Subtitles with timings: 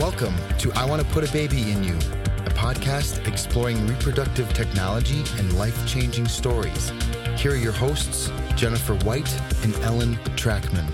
[0.00, 5.22] Welcome to I Want to Put a Baby in You, a podcast exploring reproductive technology
[5.38, 6.90] and life changing stories.
[7.36, 10.90] Here are your hosts, Jennifer White and Ellen Trachman.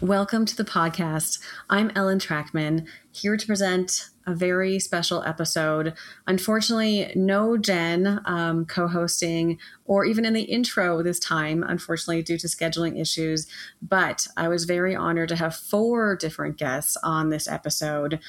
[0.00, 1.40] Welcome to the podcast.
[1.68, 5.92] I'm Ellen Trachman, here to present a very special episode.
[6.24, 12.38] Unfortunately, no Jen um, co hosting or even in the intro this time, unfortunately, due
[12.38, 13.48] to scheduling issues.
[13.82, 18.20] But I was very honored to have four different guests on this episode.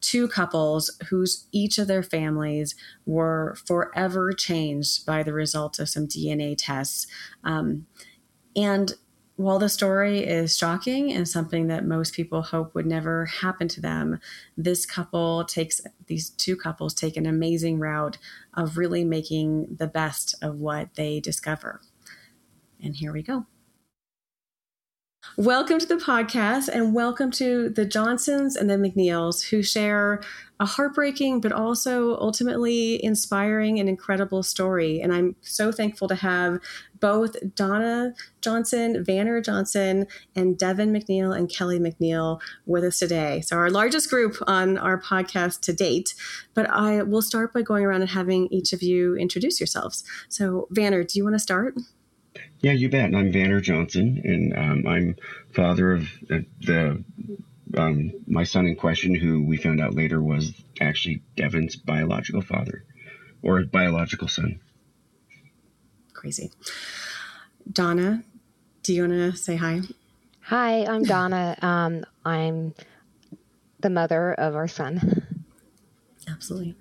[0.00, 6.06] Two couples whose each of their families were forever changed by the result of some
[6.06, 7.08] DNA tests.
[7.42, 7.86] Um,
[8.54, 8.94] and
[9.36, 13.80] while the story is shocking and something that most people hope would never happen to
[13.82, 14.18] them,
[14.56, 18.16] this couple takes, these two couples take an amazing route
[18.54, 21.82] of really making the best of what they discover.
[22.82, 23.46] And here we go.
[25.36, 30.22] Welcome to the podcast and welcome to the Johnsons and the McNeils who share
[30.58, 35.00] a heartbreaking but also ultimately inspiring and incredible story.
[35.00, 36.58] And I'm so thankful to have
[37.00, 43.40] both Donna Johnson, Vanner Johnson, and Devin McNeil and Kelly McNeil with us today.
[43.40, 46.14] So, our largest group on our podcast to date.
[46.54, 50.04] But I will start by going around and having each of you introduce yourselves.
[50.28, 51.74] So, Vanner, do you want to start?
[52.60, 53.14] Yeah, you bet.
[53.14, 55.16] I'm Vanner Johnson, and um, I'm
[55.52, 57.04] father of uh, the
[57.76, 62.84] um, my son in question, who we found out later was actually Devin's biological father
[63.42, 64.60] or biological son.
[66.26, 66.50] Crazy.
[67.72, 68.24] Donna,
[68.82, 69.82] do you want to say hi?
[70.40, 71.56] Hi, I'm Donna.
[71.62, 72.74] Um, I'm
[73.78, 75.22] the mother of our son.
[76.28, 76.74] Absolutely.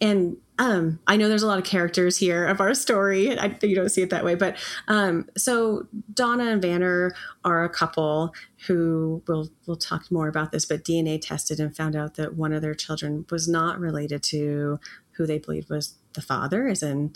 [0.00, 3.36] And um, I know there's a lot of characters here of our story.
[3.36, 7.10] I, you don't see it that way, but um, so Donna and Vanner
[7.44, 8.32] are a couple
[8.68, 12.52] who will we'll talk more about this, but DNA tested and found out that one
[12.52, 14.78] of their children was not related to
[15.16, 17.14] who they believed was the father, as in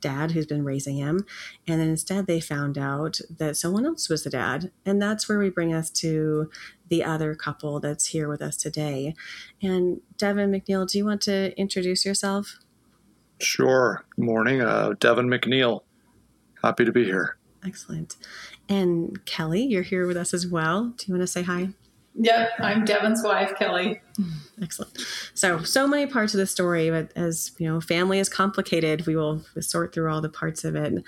[0.00, 1.24] dad who's been raising him.
[1.66, 4.70] And then instead they found out that someone else was the dad.
[4.84, 6.50] And that's where we bring us to
[6.88, 9.14] the other couple that's here with us today.
[9.62, 12.58] And Devin McNeil, do you want to introduce yourself?
[13.40, 14.04] Sure.
[14.16, 14.60] Good morning.
[14.60, 15.82] Uh, Devin McNeil.
[16.62, 17.36] Happy to be here.
[17.64, 18.16] Excellent.
[18.68, 20.94] And Kelly, you're here with us as well.
[20.96, 21.70] Do you want to say hi?
[22.18, 24.00] Yep, I'm Devin's wife, Kelly.
[24.62, 24.98] Excellent.
[25.34, 29.06] So, so many parts of the story, but as you know, family is complicated.
[29.06, 31.04] We will sort through all the parts of it.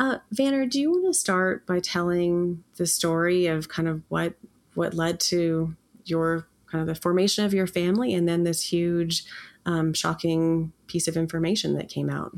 [0.00, 4.34] Uh, Vanner, do you want to start by telling the story of kind of what
[4.74, 5.76] what led to
[6.06, 9.24] your kind of the formation of your family, and then this huge,
[9.64, 12.36] um, shocking piece of information that came out?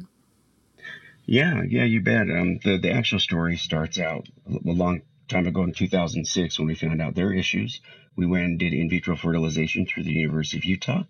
[1.25, 2.29] Yeah, yeah, you bet.
[2.29, 6.75] Um, the the actual story starts out a long time ago in 2006 when we
[6.75, 7.81] found out their issues.
[8.17, 11.05] We went and did in vitro fertilization through the University of Utah.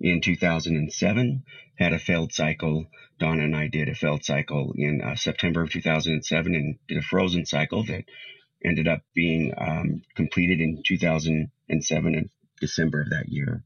[0.00, 1.44] In 2007,
[1.76, 2.86] had a failed cycle.
[3.18, 7.02] Donna and I did a failed cycle in uh, September of 2007 and did a
[7.02, 8.04] frozen cycle that
[8.64, 13.62] ended up being um, completed in 2007 in December of that year.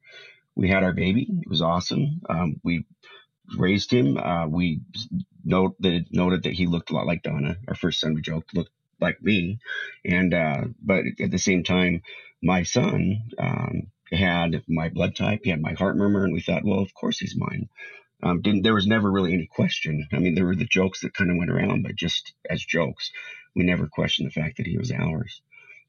[0.54, 1.26] We had our baby.
[1.42, 2.20] It was awesome.
[2.28, 2.84] Um, we
[3.56, 4.16] raised him.
[4.16, 4.80] Uh, we
[5.44, 7.56] note that, noted that he looked a lot like Donna.
[7.68, 9.58] Our first son, we joked, looked like me.
[10.04, 12.02] And, uh, but at the same time,
[12.42, 16.64] my son, um, had my blood type, he had my heart murmur, and we thought,
[16.64, 17.68] well, of course he's mine.
[18.22, 20.06] Um, didn't there was never really any question.
[20.12, 23.12] I mean, there were the jokes that kind of went around, but just as jokes,
[23.54, 25.40] we never questioned the fact that he was ours.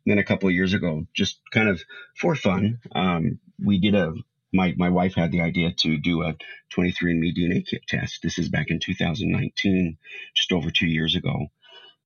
[0.06, 1.82] And then a couple of years ago, just kind of
[2.16, 4.14] for fun, um, we did a.
[4.52, 6.36] My my wife had the idea to do a
[6.76, 8.22] 23andMe DNA kit test.
[8.24, 9.98] This is back in 2019,
[10.36, 11.48] just over two years ago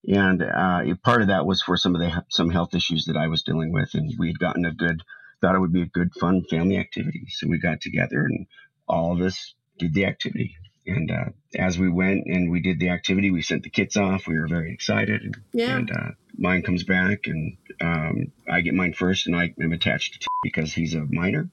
[0.07, 3.27] and uh, part of that was for some of the some health issues that I
[3.27, 5.01] was dealing with, and we had gotten a good
[5.41, 7.25] thought it would be a good fun family activity.
[7.29, 8.47] So we got together, and
[8.87, 10.55] all of us did the activity.
[10.85, 14.27] And uh, as we went and we did the activity, we sent the kits off.
[14.27, 15.77] We were very excited, and, yeah.
[15.77, 20.13] and uh, mine comes back, and um, I get mine first, and I am attached
[20.13, 21.49] to T because he's a minor.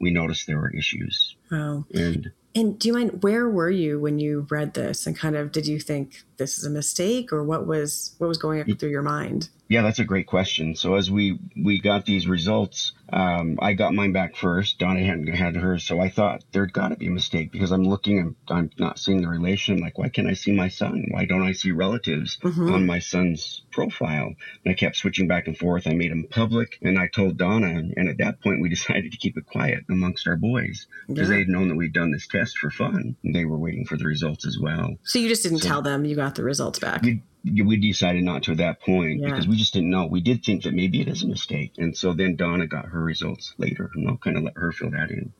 [0.00, 1.36] We noticed there were issues.
[1.50, 1.86] Wow.
[1.94, 5.50] And and do you mind where were you when you read this and kind of
[5.50, 9.02] did you think this is a mistake or what was what was going through your
[9.02, 9.48] mind?
[9.68, 10.76] Yeah, that's a great question.
[10.76, 14.78] So as we we got these results, um, I got mine back first.
[14.78, 17.84] Donna hadn't had hers, so I thought there'd got to be a mistake because I'm
[17.84, 19.74] looking and I'm not seeing the relation.
[19.74, 21.06] I'm like, why can't I see my son?
[21.10, 22.72] Why don't I see relatives mm-hmm.
[22.72, 24.34] on my son's profile?
[24.64, 25.86] And I kept switching back and forth.
[25.86, 29.18] I made them public, and I told Donna, and at that point we decided to
[29.18, 31.36] keep it quiet amongst our boys because yeah.
[31.36, 33.16] they'd known that we'd done this test for fun.
[33.22, 34.94] And they were waiting for the results as well.
[35.04, 37.02] So you just didn't so, tell them you got got the results back.
[37.02, 37.22] We,
[37.62, 39.28] we decided not to at that point Yeah.
[39.30, 40.06] because we just didn't know.
[40.06, 41.72] We did think that maybe it is a mistake.
[41.78, 44.90] And so then Donna got her results later, and I'll kind of let her fill
[44.90, 45.32] that in.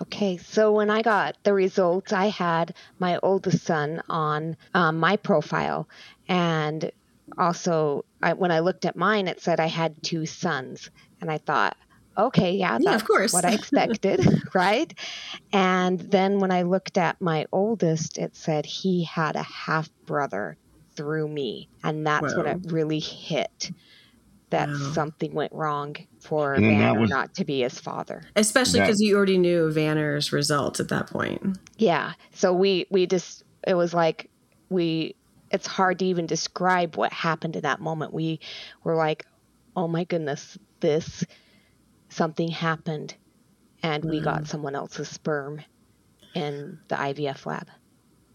[0.00, 5.16] Okay, so when I got the results, I had my oldest son on um, my
[5.16, 5.88] profile,
[6.28, 6.92] and
[7.36, 10.88] also I, when I looked at mine, it said I had two sons,
[11.20, 11.76] and I thought,
[12.18, 13.32] okay, yeah, Yeah, that's of course.
[13.32, 14.20] what I expected,
[14.54, 14.92] right?
[15.52, 20.56] And then when I looked at my oldest, it said he had a half brother
[20.96, 23.70] through me, and that's when it really hit
[24.50, 24.92] that Wow.
[24.94, 28.22] something went wrong for And then Vanner was- not to be his father.
[28.34, 31.58] Especially That- because you already knew Vanner's results at that point.
[31.76, 32.14] Yeah.
[32.32, 34.30] So we we just it was like
[34.70, 35.14] we
[35.50, 38.12] it's hard to even describe what happened in that moment.
[38.14, 38.40] We
[38.84, 39.26] were like,
[39.76, 41.24] "Oh my goodness, this
[42.08, 43.14] something happened
[43.82, 44.48] and we got mm.
[44.48, 45.60] someone else's sperm
[46.34, 47.68] in the IVF lab."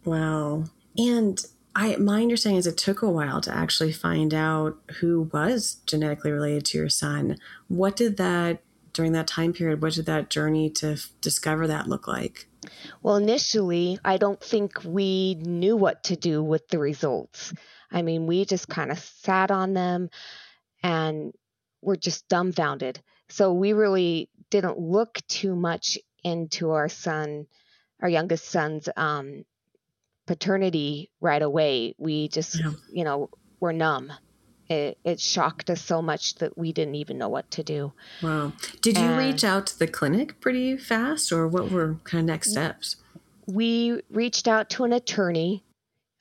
[0.05, 0.65] Wow.
[0.97, 1.43] And
[1.75, 6.31] I my understanding is it took a while to actually find out who was genetically
[6.31, 7.37] related to your son.
[7.67, 8.61] What did that
[8.93, 12.47] during that time period, what did that journey to f- discover that look like?
[13.01, 17.53] Well, initially, I don't think we knew what to do with the results.
[17.91, 20.09] I mean, we just kind of sat on them
[20.81, 21.33] and
[21.81, 23.01] were just dumbfounded.
[23.29, 27.47] So we really didn't look too much into our son,
[28.01, 29.45] our youngest son's um,
[30.27, 31.95] paternity right away.
[31.97, 32.71] We just, Yeah.
[32.91, 33.29] you know,
[33.59, 34.11] were numb.
[34.69, 37.93] It, it shocked us so much that we didn't even know what to do.
[38.21, 38.53] Wow.
[38.81, 42.25] Did you And- reach out to the clinic pretty fast or what were kind of
[42.27, 42.95] next steps?
[43.45, 45.61] we reached out to an attorney.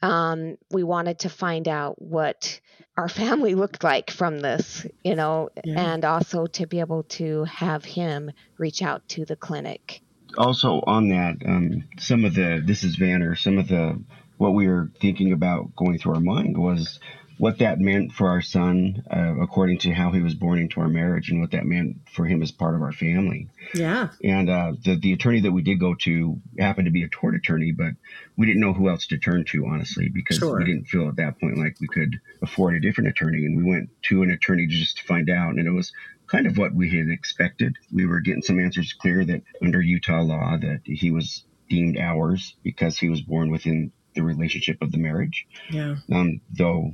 [0.02, 2.60] Um, we wanted to find out what
[2.96, 5.80] our family looked like from this, you know, Yeah.
[5.94, 10.02] and also to be able to have him reach out to the clinic.
[10.38, 13.36] also on that, um, some of the this is Vanner.
[13.38, 14.02] Some of the
[14.38, 16.98] what we were thinking about going through our mind was
[17.42, 20.86] what that meant for our son, uh, according to how he was born into our
[20.86, 23.48] marriage, and what that meant for him as part of our family.
[23.74, 24.10] Yeah.
[24.22, 27.34] And uh, the the attorney that we did go to happened to be a tort
[27.34, 27.94] attorney, but
[28.36, 30.56] we didn't know who else to turn to, honestly, because Sure.
[30.56, 33.44] we didn't feel at that point like we could afford a different attorney.
[33.44, 35.92] And we went to an attorney just to find out, and it was
[36.28, 37.74] kind of what we had expected.
[37.92, 42.54] We were getting some answers clear that under Utah law that he was deemed ours
[42.62, 45.44] because he was born within the relationship of the marriage.
[45.70, 45.96] Yeah.
[46.12, 46.92] Um, though,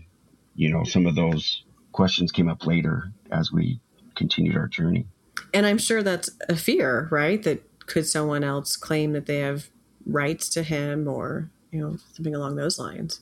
[0.58, 1.62] you know, some of those
[1.93, 3.81] questions came up later as we
[4.16, 5.06] continued our journey.
[5.55, 7.40] And I'm sure that's a fear, right?
[7.44, 9.69] That could someone else claim that they have
[10.05, 13.20] rights to him or, you know, something along those lines.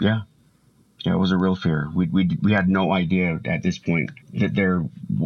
[0.00, 0.20] Yeah.
[1.04, 1.88] Yeah, it was a real fear.
[1.92, 4.84] We, we, we had no idea at this point that there,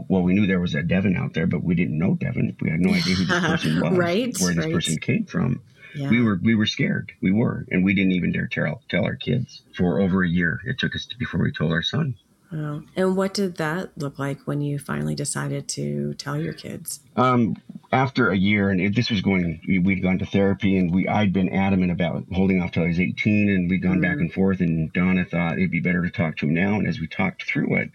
[0.08, 2.56] well, we knew there was a Devin out there, but we didn't know Devin.
[2.60, 4.75] We had no idea who this person was, Right, where this right.
[4.75, 5.60] person came from.
[5.94, 6.09] Yeah.
[6.11, 7.12] We were we were scared.
[7.21, 10.61] We were, and we didn't even dare tell tell our kids for over a year.
[10.65, 12.15] It took us before we told our son.
[12.50, 12.83] Wow.
[12.97, 17.00] And what did that look like when you finally decided to tell your kids?
[17.17, 17.56] Um,
[17.91, 21.09] after a year, and it, this was going, we- we'd gone to therapy, and we
[21.09, 24.31] I'd been adamant about holding off till I was 18, and we'd gone back and
[24.33, 24.61] forth.
[24.61, 26.75] And Donna thought it'd be better to talk to him now.
[26.75, 27.91] And as we talked through it,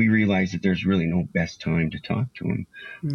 [0.00, 2.66] we realized that there's really no best time to talk to him.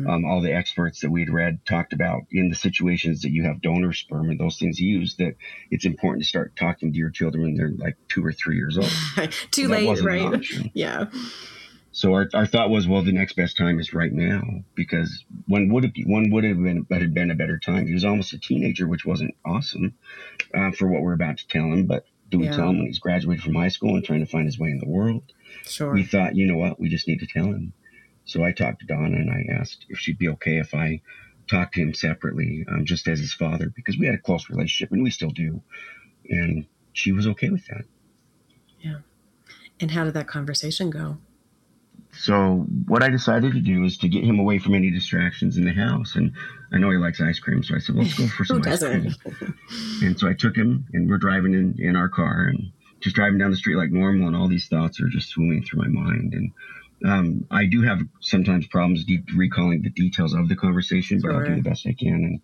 [0.07, 3.59] Um, all the experts that we'd read talked about in the situations that you have
[3.59, 5.33] donor sperm and those things used that
[5.71, 8.77] it's important to start talking to your children when they're like two or three years
[8.77, 8.91] old.
[9.51, 10.45] Too late, right?
[10.73, 11.05] Yeah.
[11.91, 14.43] So our, our thought was, well, the next best time is right now
[14.75, 16.03] because when would it be?
[16.03, 17.87] One would have been, but had been a better time.
[17.87, 19.95] He was almost a teenager, which wasn't awesome
[20.53, 21.85] uh, for what we're about to tell him.
[21.87, 22.55] But do we Yeah.
[22.57, 24.79] tell him when he's graduated from high school and trying to find his way in
[24.79, 25.23] the world?
[25.63, 25.93] Sure.
[25.93, 27.73] We thought, you know what, we just need to tell him.
[28.25, 31.01] So I talked to Donna and I asked if she'd be okay if I
[31.47, 34.91] talked to him separately, um, just as his father, because we had a close relationship
[34.91, 35.61] and we still do.
[36.27, 37.85] And she was okay with that.
[38.79, 38.99] Yeah.
[39.79, 41.17] And how did that conversation go?
[42.17, 45.65] So what I decided to do is to get him away from any distractions in
[45.65, 46.15] the house.
[46.15, 46.31] And
[46.71, 49.03] I know he likes ice cream, so I said, let's go for some ice cream.
[49.03, 49.17] doesn't?
[50.01, 53.37] And so I took him, and we're driving in, in our car, and just driving
[53.37, 56.33] down the street like normal, and all these thoughts are just swimming through my mind.
[56.33, 56.51] And
[57.03, 61.45] um, I do have sometimes problems de- recalling the details of the conversation, but I'll
[61.45, 62.41] do the best I can and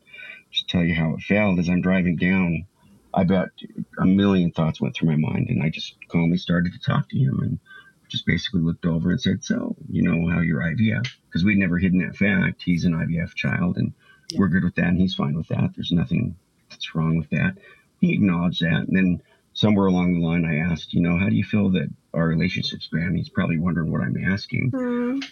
[0.51, 1.59] just tell you how it felt.
[1.59, 2.65] As I'm driving down,
[3.13, 3.49] I bet
[3.97, 7.17] a million thoughts went through my mind, and I just calmly started to talk to
[7.17, 7.59] him and
[8.07, 11.77] just basically looked over and said, "So, you know how you're IVF?" Because we'd never
[11.77, 12.61] hidden that fact.
[12.63, 13.93] He's an IVF child, and
[14.37, 15.71] we're good with that, and he's fine with that.
[15.75, 16.35] There's nothing
[16.69, 17.57] that's wrong with that.
[17.99, 19.21] He acknowledged that, and then
[19.61, 22.89] somewhere along the line, I asked, "You know, how do you feel that our relationship's
[22.89, 24.71] been?" He's probably wondering what I'm asking,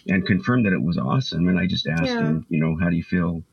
[0.06, 1.48] and confirmed that it was awesome.
[1.48, 2.28] And I just asked Yeah.
[2.28, 3.44] him, "You know, how do you feel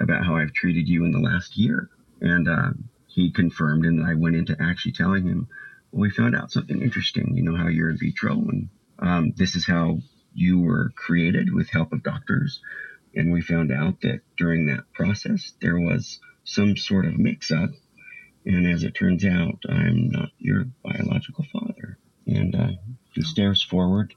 [0.00, 1.88] about how I've treated you in the last year?"
[2.20, 2.72] And uh,
[3.06, 5.46] he confirmed, and I went into actually telling him
[5.92, 7.36] we found out something interesting.
[7.36, 10.00] You know how you're in vitro, and um, this is how
[10.34, 12.60] you were created with help of doctors.
[13.14, 17.70] And we found out that during that process, there was some sort of mix up.
[18.48, 21.98] And as it turns out, I'm not your biological father.
[22.26, 22.68] And uh,
[23.12, 24.14] he stares forward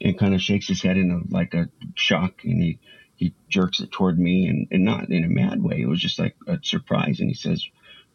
[0.00, 2.42] and kind of shakes his head in a, like a shock.
[2.42, 2.80] And he,
[3.14, 5.80] he jerks it toward me and, and not in a mad way.
[5.80, 7.20] It was just like a surprise.
[7.20, 7.64] And he says,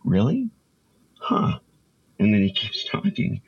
[0.03, 0.49] Really?
[1.19, 1.59] Huh.
[2.19, 3.41] And then he keeps talking.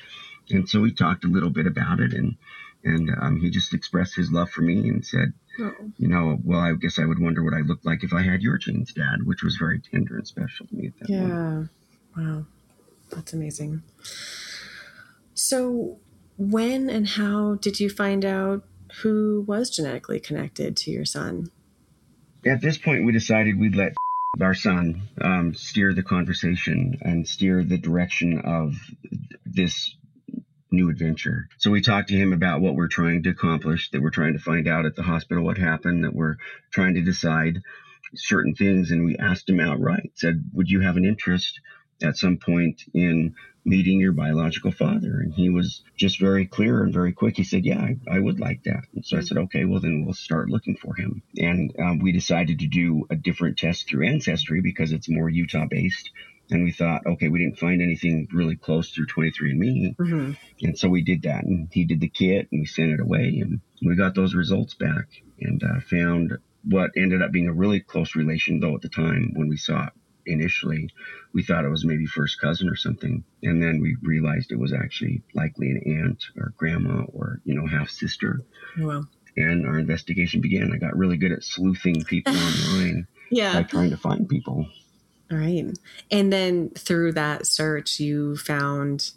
[0.49, 2.13] And so we talked a little bit about it.
[2.13, 2.37] And
[2.85, 5.73] and um, he just expressed his love for me and said, oh.
[5.97, 8.41] you know, well, I guess I would wonder what I looked like if I had
[8.41, 11.21] your genes, Dad, which was very tender and special to me at that yeah.
[11.21, 11.69] Moment.
[12.17, 12.45] Wow.
[13.11, 13.83] That's amazing.
[15.33, 15.99] So,
[16.37, 18.63] when and how did you find out
[19.01, 21.51] who was genetically connected to your son?
[22.45, 23.93] At this point, we decided we'd let
[24.41, 28.73] our son um, steer the conversation and steer the direction of
[29.45, 29.95] this
[30.71, 31.47] new adventure.
[31.59, 34.39] So we talked to him about what we're trying to accomplish, that we're trying to
[34.39, 36.35] find out at the hospital what happened, that we're
[36.71, 37.61] trying to decide
[38.15, 38.91] certain things.
[38.91, 41.59] And we asked him outright, said, Would you have an interest
[42.01, 43.35] at some point in
[43.65, 45.19] meeting your biological father?
[45.19, 47.37] And he was just very clear and very quick.
[47.37, 48.83] He said, Yeah, I, I would like that.
[48.95, 51.21] And so I said, Okay, well, then we'll start looking for him.
[51.37, 55.65] And um, we decided to do a different test through Ancestry because it's more Utah
[55.69, 56.11] based
[56.49, 59.95] and we thought, okay, we didn't find anything really close through 23andMe.
[59.97, 60.31] Mm-hmm.
[60.65, 61.43] And so we did that.
[61.43, 63.39] And he did the kit and we sent it away.
[63.41, 65.07] And we got those results back
[65.39, 69.33] and uh, found what ended up being a really close relation, though, at the time
[69.35, 69.93] when we saw it
[70.27, 70.89] initially,
[71.33, 73.23] we thought it was maybe first cousin or something.
[73.43, 77.67] And then we realized it was actually likely an aunt or grandma or, you know,
[77.67, 78.41] half sister.
[78.77, 79.05] Wow.
[79.35, 80.71] And our investigation began.
[80.73, 83.07] I got really good at sleuthing people online.
[83.29, 83.53] Yeah.
[83.53, 84.67] By trying to find people.
[85.31, 85.65] All right.
[86.09, 89.11] And then through that search, you found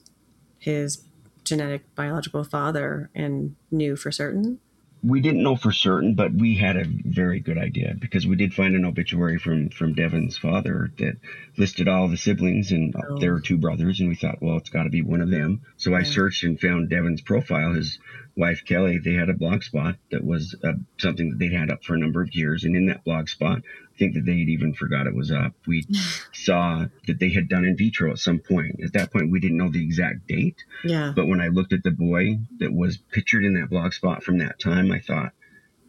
[0.59, 1.05] his
[1.45, 4.61] genetic biological father and knew for certain?
[5.03, 8.53] We didn't know for certain, but we had a very good idea because we did
[8.53, 11.17] find an obituary from from Devin's father that
[11.57, 13.19] listed all the siblings and oh.
[13.19, 15.63] there were two brothers, and we thought, well, it's got to be one of them.
[15.77, 17.73] So I searched and found Devin's profile.
[17.73, 17.99] His
[18.37, 21.85] wife Kelly, they had a blog spot that was uh, something that they'd had up
[21.85, 23.63] for a number of years, and in that blog spot,
[24.01, 25.53] think that they had even forgot it was up.
[25.69, 25.87] We
[26.33, 28.81] saw that they had done in vitro at some point.
[28.83, 30.65] At that point, we didn't know the exact date.
[30.83, 31.13] Yeah.
[31.15, 34.39] But when I looked at the boy that was pictured in that blog spot from
[34.39, 35.33] that time, I thought,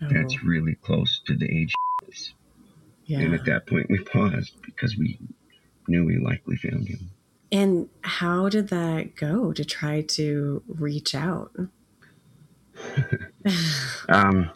[0.03, 0.07] oh.
[0.11, 1.73] that's really close to the age.
[3.05, 3.19] Yeah.
[3.19, 5.17] And at that point, we paused because we
[5.87, 7.09] knew we likely found him.
[7.51, 11.51] And how did that go to try to reach out?
[14.09, 14.49] um,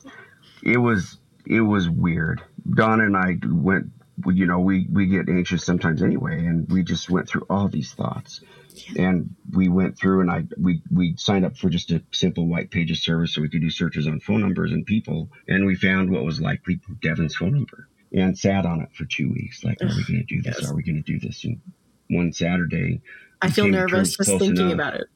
[0.64, 2.42] it was it was weird.
[2.74, 3.92] Donna and I went,
[4.28, 7.94] you know, we, we get anxious sometimes anyway, and we just went through all these
[7.94, 8.42] thoughts.
[8.74, 9.10] Yeah.
[9.10, 12.72] And we went through and I we we signed up for just a simple white
[12.72, 15.30] pages service so we could do searches on phone numbers and people.
[15.48, 19.30] And we found what was likely Devin's phone number and sat on it for two
[19.30, 19.64] weeks.
[19.64, 20.58] Like, are we going to do this?
[20.60, 20.70] Yes.
[20.70, 21.44] Are we going to do this?
[21.44, 21.62] And
[22.10, 23.02] one Saturday,
[23.42, 24.74] I feel nervous just thinking enough.
[24.74, 25.08] about it.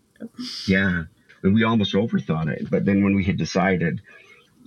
[0.68, 1.04] Yeah.
[1.44, 2.70] And we almost overthought it.
[2.70, 4.02] But then when we had decided,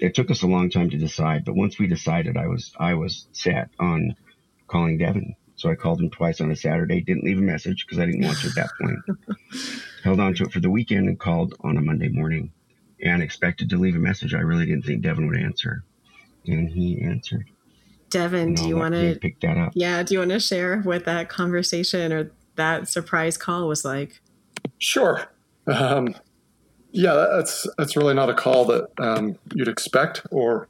[0.03, 2.95] it took us a long time to decide, but once we decided, I was I
[2.95, 4.17] was set on
[4.67, 5.37] calling Devin.
[5.55, 7.01] So I called him twice on a Saturday.
[7.01, 8.99] Didn't leave a message because I didn't want to at that point.
[10.03, 12.51] Held on to it for the weekend and called on a Monday morning,
[13.01, 14.35] and expected to leave a message.
[14.35, 15.85] I really didn't think Devin would answer,
[16.49, 17.49] and he answered.
[18.11, 19.73] Devin, do you want to pick that up?
[19.77, 24.21] Yeah, do you want to share what that conversation or that surprise call was like?
[24.79, 25.29] Sure.
[25.69, 26.17] Um,
[26.93, 30.69] yeah, that's that's really not a call that um, you'd expect, or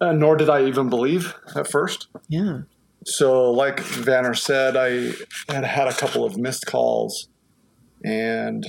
[0.00, 2.08] uh, nor did I even believe at first.
[2.28, 2.62] Yeah.
[3.04, 5.12] So, like Vanner said, I
[5.52, 7.28] had had a couple of missed calls,
[8.04, 8.66] and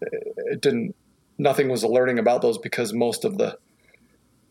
[0.00, 0.94] it didn't.
[1.38, 3.58] Nothing was alerting about those because most of the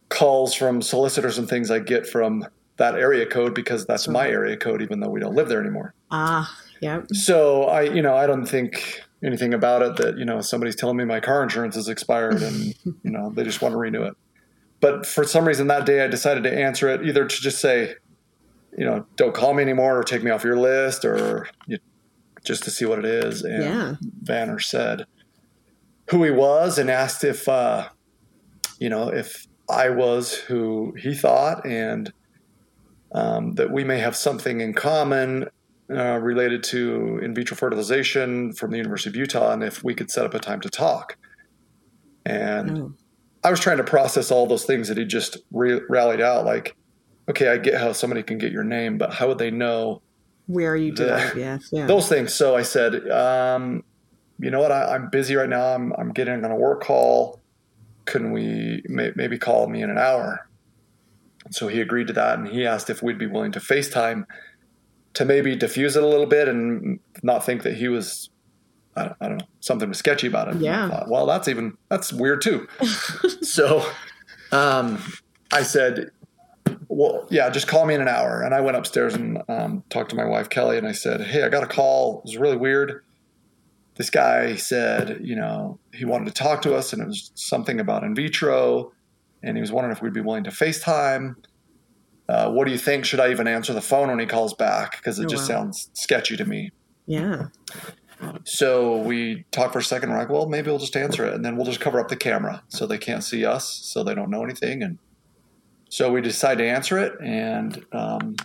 [0.09, 2.45] calls from solicitors and things I get from
[2.77, 5.93] that area code because that's my area code, even though we don't live there anymore.
[6.09, 7.03] Ah, yeah.
[7.13, 10.97] So I, you know, I don't think anything about it that you know somebody's telling
[10.97, 14.15] me my car insurance is expired and you know they just want to renew it
[14.79, 17.95] but for some reason that day i decided to answer it either to just say
[18.77, 21.77] you know don't call me anymore or take me off your list or you,
[22.43, 23.95] just to see what it is and yeah.
[24.23, 25.05] vanner said
[26.09, 27.87] who he was and asked if uh,
[28.79, 32.11] you know if i was who he thought and
[33.13, 35.49] um, that we may have something in common
[35.91, 40.09] uh, related to in vitro fertilization from the University of Utah, and if we could
[40.09, 41.17] set up a time to talk.
[42.25, 42.93] And oh.
[43.43, 46.45] I was trying to process all those things that he just re- rallied out.
[46.45, 46.75] Like,
[47.29, 50.01] okay, I get how somebody can get your name, but how would they know
[50.47, 51.69] where you do IVF?
[51.71, 52.33] Yeah, those things.
[52.33, 53.83] So I said, um,
[54.39, 54.71] you know what?
[54.71, 55.73] I, am busy right now.
[55.73, 57.39] I'm, I'm getting on a work call.
[58.05, 60.47] Can we may, maybe call me in an hour?
[61.51, 64.25] So he agreed to that, and he asked if we'd be willing to FaceTime
[65.13, 68.29] to maybe diffuse it a little bit and not think that he was
[68.95, 70.61] I don't, I don't know something was sketchy about it.
[70.61, 70.89] Yeah.
[70.89, 72.67] Thought, well, that's even that's weird too.
[73.41, 73.85] so,
[74.51, 75.01] um,
[75.51, 76.11] I said,
[76.87, 78.41] well, yeah, just call me in an hour.
[78.41, 81.43] And I went upstairs and um, talked to my wife Kelly, and I said, hey,
[81.43, 82.19] I got a call.
[82.19, 83.03] It was really weird.
[83.95, 87.79] This guy said, you know, he wanted to talk to us, and it was something
[87.79, 88.91] about in vitro,
[89.43, 91.35] and he was wondering if we'd be willing to FaceTime.
[92.31, 93.03] Uh, what do you think?
[93.03, 94.91] Should I even answer the phone when he calls back?
[94.97, 95.55] Because it Oh, just wow.
[95.57, 96.71] sounds sketchy to me.
[97.05, 97.47] Yeah.
[98.45, 100.11] So we talk for a second.
[100.11, 102.15] We're like, well, maybe we'll just answer it, and then we'll just cover up the
[102.15, 104.81] camera so they can't see us, so they don't know anything.
[104.83, 104.99] And
[105.89, 107.13] so we decide to answer it.
[107.21, 108.35] And um,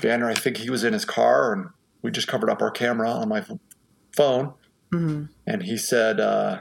[0.00, 1.66] Vanner, I think he was in his car, and
[2.02, 3.58] we just covered up our camera on my ph-
[4.16, 4.54] phone.
[4.92, 6.60] hmm And he said, uh,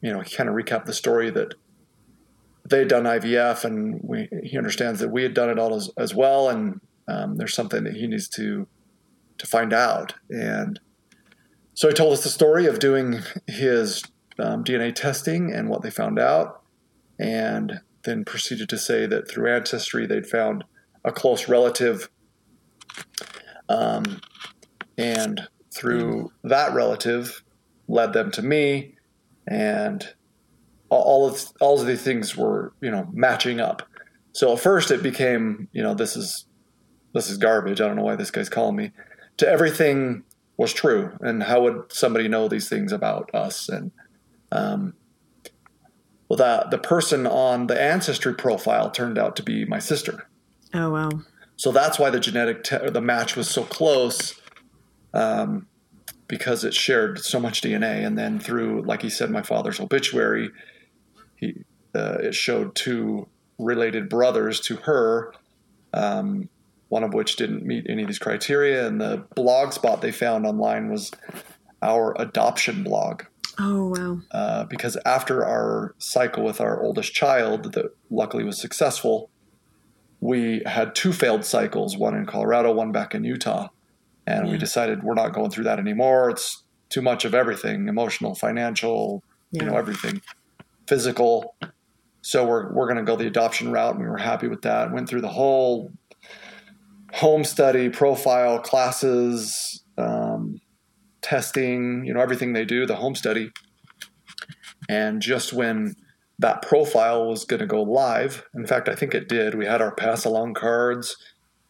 [0.00, 1.54] you know, he kind of recapped the story that
[2.72, 5.90] they had done IVF, and we he understands that we had done it all as,
[5.96, 8.66] as well, and um, there's something that he needs to
[9.38, 10.14] to find out.
[10.30, 10.80] And
[11.74, 14.02] so he told us the story of doing his
[14.38, 16.62] um, DNA testing and what they found out,
[17.18, 20.64] and then proceeded to say that through ancestry they'd found
[21.04, 22.08] a close relative,
[23.68, 24.20] um,
[24.98, 27.44] and through that relative
[27.86, 28.96] led them to me,
[29.46, 30.14] and
[31.00, 33.82] all- of all of these things were you know matching up.
[34.32, 36.46] So at first it became you know this is
[37.14, 37.80] this is garbage.
[37.80, 38.92] I don't know why this guy's calling me.
[39.38, 40.24] To everything
[40.56, 43.68] was true, and how would somebody know these things about us?
[43.68, 43.90] And
[44.50, 44.94] um,
[46.28, 50.28] well, that the person on the ancestry profile turned out to be my sister.
[50.74, 51.10] Oh wow.
[51.56, 54.40] So that's why the genetic te- the match was so close,
[55.14, 55.66] um,
[56.28, 58.04] because it shared so much DNA.
[58.06, 60.50] And then through, like he said, my father's obituary,
[61.42, 65.32] he uh, it showed two related brothers to her,
[65.92, 66.48] um,
[66.88, 68.86] one of which didn't meet any of these criteria.
[68.86, 71.10] And the blog spot they found online was
[71.82, 73.24] our adoption blog
[73.58, 74.20] Oh wow.
[74.30, 79.28] uh, because after our cycle with our oldest child that luckily was successful,
[80.20, 83.68] we had two failed cycles, one in Colorado, one back in Utah.
[84.26, 86.30] And we decided we're not going through that anymore.
[86.30, 89.78] It's too much of everything emotional, financial, you know, Yeah.
[89.78, 90.22] everything,
[90.86, 91.54] physical.
[92.22, 93.94] So we're, we're going to go the adoption route.
[93.94, 94.92] And we were happy with that.
[94.92, 95.92] Went through the whole
[97.12, 100.60] home study, profile, classes, um,
[101.20, 103.50] testing, you know, everything they do, the home study.
[104.88, 105.94] And just when
[106.38, 109.80] that profile was going to go live, in fact, I think it did, we had
[109.82, 111.16] our pass along cards.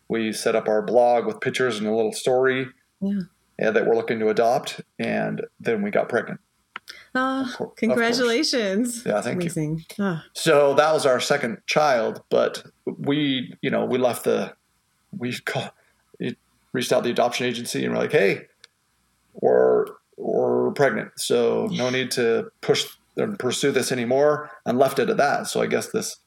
[0.09, 2.68] We set up our blog with pictures and a little story
[3.01, 3.22] Yeah.
[3.59, 4.81] that we're looking to adopt.
[4.98, 6.40] And then we got pregnant.
[7.14, 7.72] Course.
[7.77, 9.05] congratulations.
[9.05, 9.48] Yeah, thank you.
[9.48, 9.85] amazing.
[9.98, 12.62] Ah, So that was our second child, but
[12.98, 14.55] we, you know, we left the,
[15.16, 15.70] we call,
[16.18, 16.38] it,
[16.72, 18.46] reached out the adoption agency and we're like, hey,
[19.35, 25.11] we're we're pregnant, so no need to push and pursue this anymore, and left it
[25.11, 25.46] at that.
[25.46, 26.18] So I guess this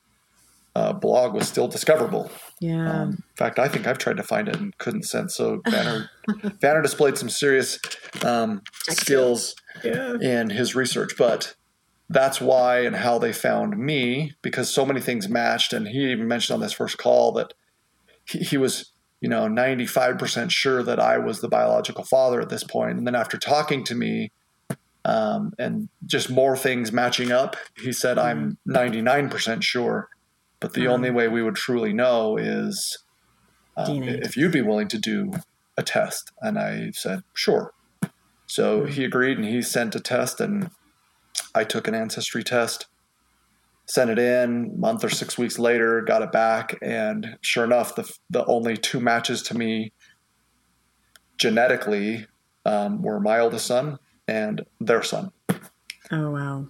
[0.76, 2.30] uh, blog was still discoverable.
[2.60, 3.02] yeah.
[3.02, 5.32] Um, in fact, I think I've tried to find it and couldn't send.
[5.32, 7.80] So Vanner, Vanner displayed some serious
[8.24, 10.16] um, skills yeah.
[10.20, 11.56] in his research, but
[12.10, 15.72] that's why and how they found me because so many things matched.
[15.72, 17.54] And he even mentioned on this first call that
[18.26, 22.66] he, he was, you know, 95% sure that I was the biological father at this
[22.66, 22.98] point.
[22.98, 24.32] And then after talking to me
[25.06, 30.10] um, and just more things matching up, he said, I'm 99% sure.
[30.60, 30.94] But the Wow.
[30.94, 32.98] only way we would truly know is
[33.78, 35.32] um, if you'd be willing to do
[35.78, 36.32] a test.
[36.42, 37.74] And I said, sure.
[38.48, 40.70] So he agreed and he sent a test and
[41.54, 42.86] I took an ancestry test,
[43.86, 46.78] sent it in a month or six weeks later, got it back.
[46.82, 49.92] And sure enough, the, the only two matches to me
[51.38, 52.28] genetically
[52.66, 55.32] um, were my oldest son and their son.
[56.12, 56.68] Oh wow.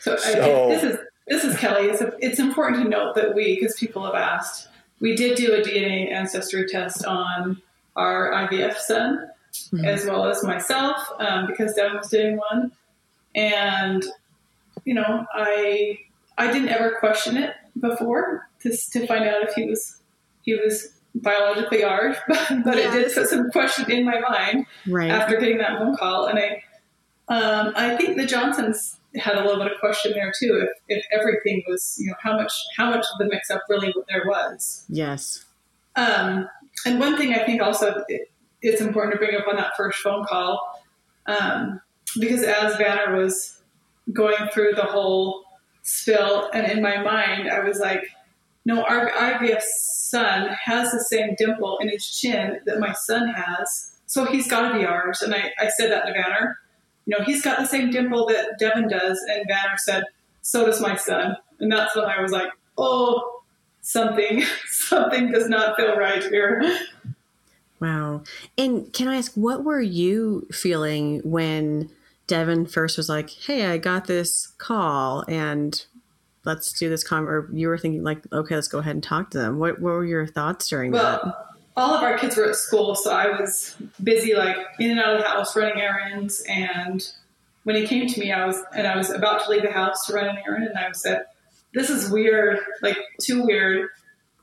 [0.00, 0.96] So, I- So- this is
[1.28, 1.86] this is Kelly.
[1.88, 4.68] It's, it's important to note that we, because people have asked,
[5.00, 7.60] we did do a DNA ancestry test on
[7.96, 9.28] our IVF son,
[9.72, 9.86] Mhm.
[9.86, 12.70] as well as myself, um, because Devin was doing one,
[13.34, 14.04] and
[14.84, 15.98] you know, I
[16.36, 20.00] I didn't ever question it before to to find out if he was
[20.42, 25.10] he was biologically ours, but, but it did put some question in my mind Right.
[25.10, 26.26] after getting that phone call.
[26.26, 26.62] And I,
[27.28, 30.66] um, I think the Johnsons had a little bit of question there too.
[30.88, 33.94] If, if everything was, you know, how much, how much of the mix up really
[34.08, 34.84] there was.
[34.88, 35.44] yes.
[35.96, 36.48] Um,
[36.86, 38.30] and one thing I think also it,
[38.62, 40.82] it's important to bring up on that first phone call.
[41.26, 41.80] Um,
[42.18, 43.60] because as Vanner was
[44.12, 45.44] going through the whole
[45.82, 48.08] spill, and in my mind, I was like,
[48.64, 53.96] no, our IVF son has the same dimple in his chin that my son has,
[54.06, 55.22] so he's got to be ours.
[55.22, 56.54] And I, I said that to Vanner.
[57.08, 59.18] You know, he's got the same dimple that Devin does.
[59.30, 60.04] And Vanner said,
[60.42, 61.38] so does my son.
[61.58, 63.40] And that's when I was like, oh,
[63.80, 66.62] something, something does not feel right here.
[67.80, 68.24] Wow.
[68.58, 71.88] And can I ask, what were you feeling when
[72.26, 75.82] Devin first was like, hey, I got this call and
[76.44, 79.30] let's do this con or you were thinking like, okay, let's go ahead and talk
[79.30, 79.58] to them.
[79.58, 81.47] What, what were your thoughts during well, that?
[81.78, 85.14] All of our kids were at school, so I was busy like in and out
[85.14, 86.42] of the house running errands.
[86.48, 87.06] And
[87.62, 90.06] when he came to me, I was and I was about to leave the house
[90.06, 91.24] to run an errand, and I said,
[91.72, 93.88] "This is weird, like too weird."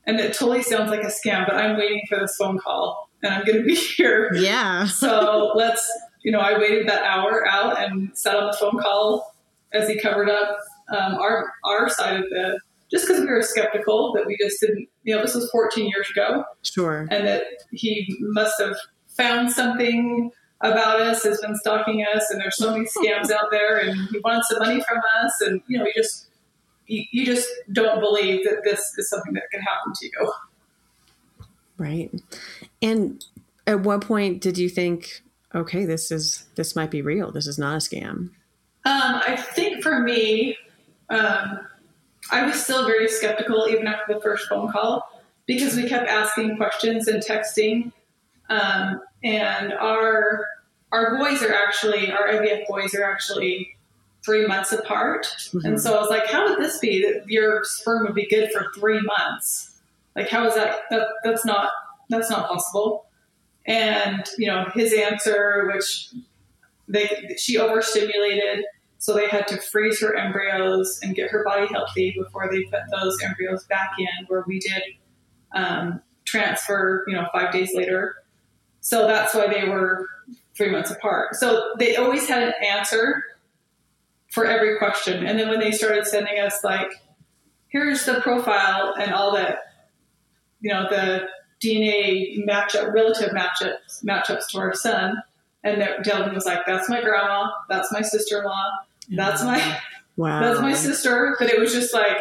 [0.06, 3.34] And it totally sounds like a scam, but I'm waiting for this phone call and
[3.34, 4.32] I'm going to be here.
[4.34, 4.86] Yeah.
[4.86, 5.84] so let's,
[6.22, 9.34] you know, I waited that hour out and sat on the phone call
[9.72, 10.58] as he covered up
[10.96, 12.60] um, our our side of the.
[12.90, 16.08] Just because we were skeptical that we just didn't, you know, this was 14 years
[16.10, 16.44] ago.
[16.62, 17.08] Sure.
[17.10, 18.76] And that he must have
[19.08, 23.78] found something about us, has been stalking us, and there's so many scams out there,
[23.78, 26.28] and he wants the money from us, and you know, you just
[26.86, 30.32] you, you just don't believe that this is something that could happen to you.
[31.78, 32.10] Right.
[32.80, 33.24] And
[33.66, 35.22] at what point did you think,
[35.54, 37.30] okay, this is this might be real.
[37.32, 38.30] This is not a scam.
[38.84, 40.56] Um, I think for me,
[41.10, 41.60] um,
[42.30, 45.08] I was still very skeptical even after the first phone call
[45.46, 47.92] because we kept asking questions and texting.
[48.48, 50.44] Um, and our
[50.92, 53.76] our boys are actually our IVF boys are actually
[54.24, 55.26] three months apart.
[55.26, 55.66] Mm-hmm.
[55.66, 58.50] And so I was like, how would this be that your sperm would be good
[58.50, 59.80] for three months?
[60.16, 60.80] Like, how is that?
[60.90, 61.70] that that's not
[62.08, 63.06] that's not possible.
[63.66, 66.10] And you know, his answer, which
[66.88, 68.64] they she overstimulated,
[69.06, 72.80] so they had to freeze her embryos and get her body healthy before they put
[72.90, 74.82] those embryos back in, where we did
[75.54, 78.16] um, transfer, you know, five days later.
[78.80, 80.08] So that's why they were
[80.56, 81.36] three months apart.
[81.36, 83.22] So they always had an answer
[84.32, 85.24] for every question.
[85.24, 86.90] And then when they started sending us like,
[87.68, 89.58] here's the profile and all that
[90.60, 91.28] you know, the
[91.62, 95.22] DNA matchup, relative matchups, matchups to our son.
[95.62, 97.50] And that Dylan was like, "That's my grandma.
[97.68, 98.85] That's my sister-in-law.
[99.10, 99.78] That's my,
[100.16, 100.40] wow.
[100.40, 102.18] that's my sister." But it was just like,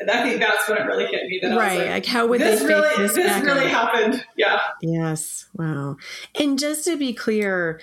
[0.00, 1.38] I think that's when it really hit me.
[1.42, 4.24] That right, like, like, how would this they really, this, this really happened?
[4.36, 4.60] Yeah.
[4.82, 5.46] Yes.
[5.54, 5.96] Wow.
[6.38, 7.80] And just to be clear,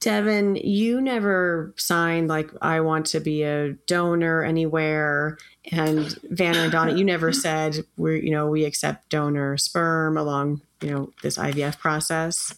[0.00, 5.38] Devin, you never signed like I want to be a donor anywhere,
[5.72, 5.98] and
[6.30, 10.90] Vanner and Donna, you never said we you know we accept donor sperm along you
[10.90, 12.54] know this IVF process.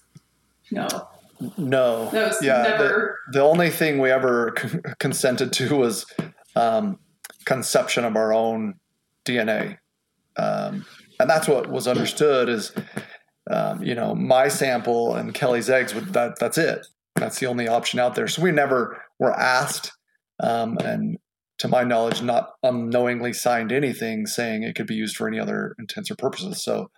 [0.71, 0.89] No.
[1.57, 2.11] No.
[2.43, 2.63] yeah.
[2.63, 3.19] Never...
[3.33, 6.07] The, the, only thing we ever con- consented to was
[6.57, 6.99] um,
[7.45, 8.75] conception of our own
[9.25, 9.79] DNA,
[10.37, 10.85] um,
[11.21, 12.73] and that's what was understood is.
[13.51, 15.95] Um, you know, my sample and Kelly's eggs.
[15.95, 16.87] That that's it.
[17.15, 18.29] That's the only option out there.
[18.29, 19.93] So we never were asked,
[20.39, 21.19] um, and
[21.59, 25.75] to my knowledge, not unknowingly signed anything saying it could be used for any other
[25.79, 26.63] intents or purposes.
[26.63, 26.91] So,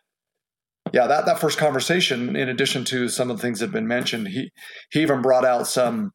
[0.93, 3.89] yeah, that that first conversation, in addition to some of the things that have been
[3.89, 4.51] mentioned, he
[4.91, 6.11] he even brought out some,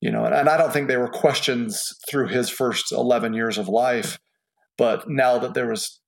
[0.00, 3.58] you know, and, and I don't think they were questions through his first eleven years
[3.58, 4.18] of life,
[4.78, 6.00] but now that there was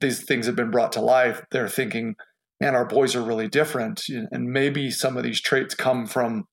[0.00, 2.16] these things have been brought to life, they're thinking
[2.62, 4.02] man, our boys are really different.
[4.08, 6.44] And maybe some of these traits come from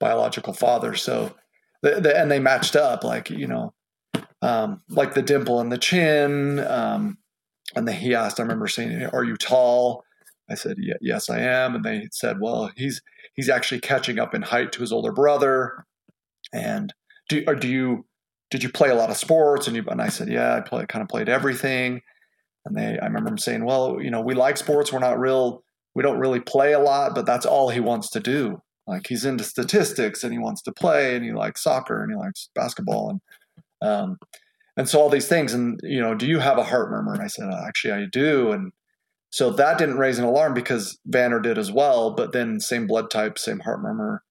[0.00, 0.94] biological father.
[0.94, 1.34] So,
[1.82, 3.74] the, the, and they matched up, like, you know,
[4.40, 6.58] um, like the dimple in the chin.
[6.60, 7.18] Um,
[7.74, 10.04] and then he asked, I remember saying, Are you tall?
[10.50, 11.74] I said, Yes, I am.
[11.74, 13.02] And they said, Well, he's
[13.34, 15.84] he's actually catching up in height to his older brother.
[16.52, 16.92] And
[17.28, 18.06] do, do you
[18.50, 19.66] did you play a lot of sports?
[19.66, 22.02] And you and I said, Yeah, I play kind of played everything.
[22.64, 24.92] And they, I remember him saying, well, you know, we like sports.
[24.92, 25.62] We're not real,
[25.94, 28.62] we don't really play a lot, but that's all he wants to do.
[28.86, 32.16] Like he's into statistics and he wants to play and he likes soccer and he
[32.16, 33.20] likes basketball and,
[33.80, 34.18] um,
[34.76, 35.54] and so all these things.
[35.54, 37.12] And, you know, do you have a heart murmur?
[37.12, 38.52] And I said, actually, I do.
[38.52, 38.72] And
[39.30, 43.10] so that didn't raise an alarm because Vanner did as well, but then same blood
[43.10, 44.22] type, same heart murmur.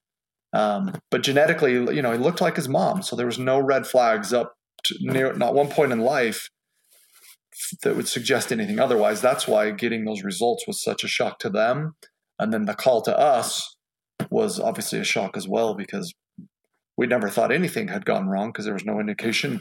[0.52, 3.02] Um, but genetically, you know, he looked like his mom.
[3.02, 6.50] So there was no red flags up to near, not one point in life
[7.82, 9.20] that would suggest anything otherwise.
[9.20, 11.94] That's why getting those results was such a shock to them.
[12.38, 13.76] And then the call to us
[14.30, 16.12] was obviously a shock as well because
[17.02, 19.60] we never thought anything had gone wrong because there was no indication,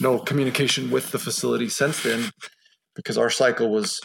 [0.00, 2.30] no communication with the facility since then
[2.96, 4.00] because our cycle was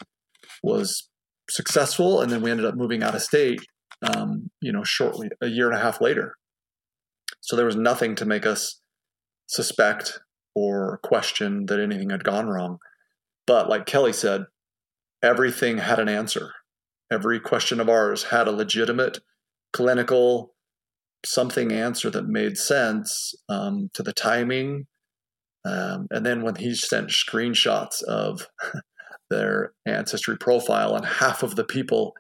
[0.62, 1.10] was
[1.50, 3.62] successful and then we ended up moving out of state
[4.02, 6.36] um, you know shortly a year and a half later
[7.40, 8.82] So there was nothing to make us
[9.48, 10.20] suspect
[10.54, 12.80] or question that anything had gone wrong.
[13.48, 14.44] But like Kelly said,
[15.24, 16.52] everything had an answer.
[17.10, 19.20] Every question of ours had a legitimate
[19.72, 20.53] clinical
[21.26, 24.88] something answer that made sense um, to the timing.
[25.66, 28.48] Um, and then when he sent screenshots of
[29.30, 32.14] their ancestry profile, and half of the people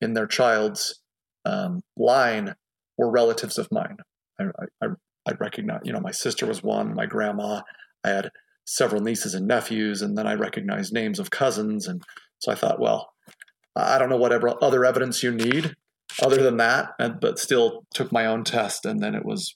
[0.00, 1.00] in their child's
[1.44, 2.54] um, line
[2.98, 3.96] were relatives of mine.
[4.38, 4.44] I,
[4.82, 4.86] I,
[5.26, 7.62] I recognize, you know, my sister was one, my grandma.
[8.04, 8.30] I had
[8.66, 11.88] several nieces and nephews, and then I recognized names of cousins.
[11.88, 12.02] And
[12.38, 13.10] so I thought, well,
[13.74, 15.74] I don't know whatever other evidence you need
[16.22, 19.54] other than that, but still took my own test, and then it was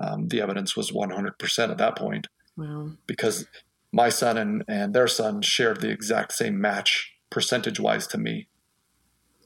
[0.00, 2.26] um, the evidence was 100% at that point.
[2.56, 2.90] Wow.
[3.06, 3.46] Because
[3.92, 8.48] my son and, and their son shared the exact same match percentage wise to me.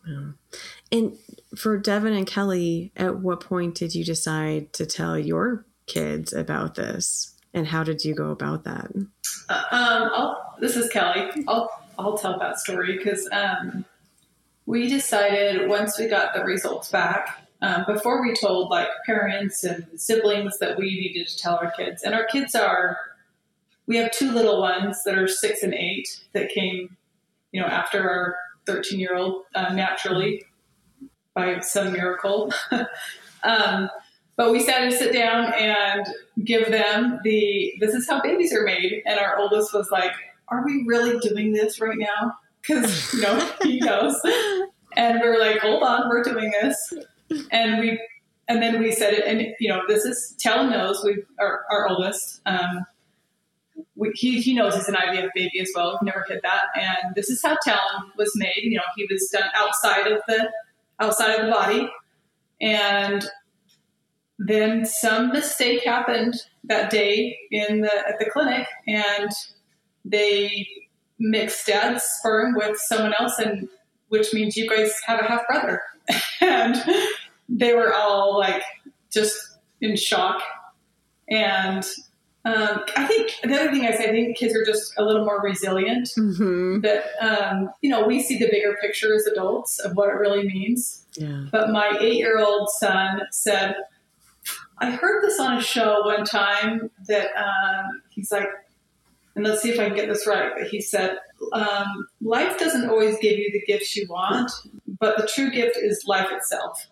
[0.07, 0.35] Wow.
[0.91, 1.17] And
[1.57, 6.75] for Devin and Kelly, at what point did you decide to tell your kids about
[6.75, 7.35] this?
[7.55, 8.91] And how did you go about that?
[9.49, 11.31] Uh, um, I'll, this is Kelly.
[11.47, 13.85] I'll I'll tell that story because um,
[14.67, 19.87] we decided once we got the results back, um, before we told like parents and
[19.97, 22.97] siblings that we needed to tell our kids, and our kids are,
[23.87, 26.97] we have two little ones that are six and eight that came,
[27.53, 30.45] you know, after our 13 year old uh, naturally
[31.35, 32.53] by some miracle.
[33.43, 33.89] um,
[34.37, 36.07] but we decided to sit down and
[36.45, 39.03] give them the this is how babies are made.
[39.07, 40.13] And our oldest was like,
[40.49, 42.35] Are we really doing this right now?
[42.63, 44.15] Because, you know, he knows.
[44.97, 46.77] And we're like, Hold on, we're doing this.
[47.51, 47.99] And we
[48.49, 51.89] and then we said it, and you know, this is Talon knows we our, our
[51.89, 52.41] oldest.
[52.45, 52.85] Um,
[53.95, 55.93] we, he, he knows he's an IVF baby as well.
[55.93, 56.65] We've never hid that.
[56.75, 58.61] And this is how Talon was made.
[58.63, 60.51] You know, he was done outside of the
[61.01, 61.91] outside of the body.
[62.61, 63.25] And
[64.39, 69.31] then some mistake happened that day in the at the clinic and
[70.05, 70.67] they
[71.23, 73.69] mixed dad's sperm with someone else and
[74.09, 75.81] which means you guys have a half brother.
[76.43, 76.77] and
[77.49, 78.63] they were all like
[79.11, 79.39] just
[79.81, 80.43] in shock.
[81.31, 81.83] And
[82.45, 85.41] um, I think the other thing is, I think kids are just a little more
[85.41, 86.11] resilient.
[86.19, 86.81] Mm-hmm.
[86.81, 90.47] That um, you know, we see the bigger picture as adults of what it really
[90.47, 91.07] means.
[91.15, 91.47] Yeah.
[91.53, 93.77] But my eight-year-old son said,
[94.79, 98.49] "I heard this on a show one time that um, he's like,
[99.35, 100.53] and let's see if I can get this right.
[100.57, 101.17] But he said,
[101.53, 104.51] um, life doesn't always give you the gifts you want,
[105.01, 106.89] but the true gift is life itself."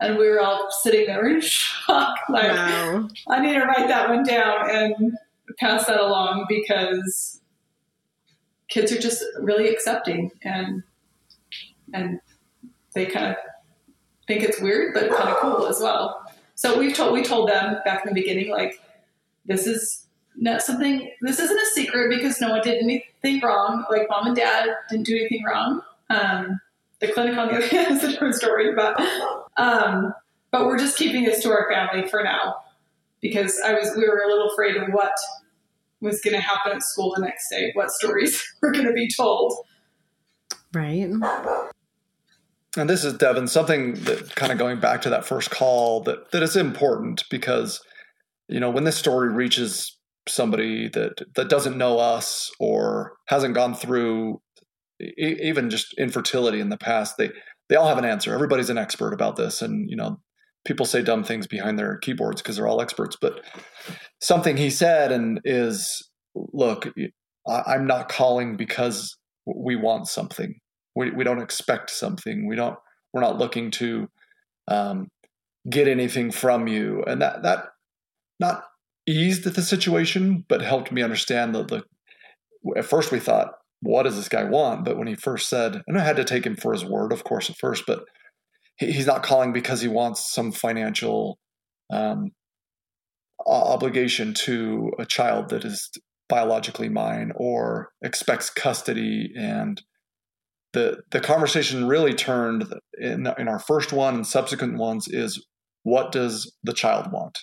[0.00, 3.08] And we were all sitting there in shock, like, Wow.
[3.28, 5.18] I need to write that one down and
[5.58, 7.40] pass that along because
[8.68, 10.82] kids are just really accepting and
[11.92, 12.20] and
[12.94, 13.36] they kind of
[14.26, 16.24] think it's weird, but kind of cool as well.
[16.54, 18.80] So we've told we told them back in the beginning, like,
[19.44, 20.06] this is
[20.40, 21.10] not something.
[21.20, 23.84] This isn't a secret because no one did anything wrong.
[23.90, 25.82] Like mom and dad didn't do anything wrong.
[26.08, 26.60] Um,
[27.00, 29.00] the clinic on the other hand is a different story, but
[29.56, 30.12] um,
[30.50, 32.56] but we're just keeping this to our family for now
[33.20, 35.12] because I was we were a little afraid of what
[36.00, 39.08] was going to happen at school the next day, what stories were going to be
[39.14, 39.52] told.
[40.72, 41.10] Right.
[42.76, 46.30] And this is Devin, something that kind of going back to that first call that
[46.30, 47.82] that is important because
[48.48, 49.96] you know when this story reaches
[50.30, 54.40] somebody that that doesn't know us or hasn't gone through
[55.00, 57.30] e- even just infertility in the past, they
[57.68, 58.34] they all have an answer.
[58.34, 60.20] Everybody's an expert about this, and you know
[60.64, 63.16] people say dumb things behind their keyboards because they're all experts.
[63.20, 63.42] But
[64.20, 66.88] something he said and is look,
[67.48, 69.16] I, I'm not calling because
[69.46, 70.54] we want something
[70.96, 72.76] we, we don't expect something we don't
[73.12, 74.08] we're not looking to
[74.68, 75.08] um,
[75.68, 77.64] get anything from you and that that
[78.38, 78.64] not
[79.06, 81.82] eased the situation but helped me understand that the
[82.76, 84.84] at first we thought what does this guy want?
[84.84, 87.24] But when he first said and i had to take him for his word of
[87.24, 88.04] course at first but
[88.76, 91.38] he, he's not calling because he wants some financial
[91.92, 92.30] um,
[93.46, 95.90] obligation to a child that is
[96.28, 99.32] biologically mine or expects custody.
[99.36, 99.80] And
[100.72, 102.64] the the conversation really turned
[102.98, 105.44] in in our first one and subsequent ones is
[105.82, 107.38] what does the child want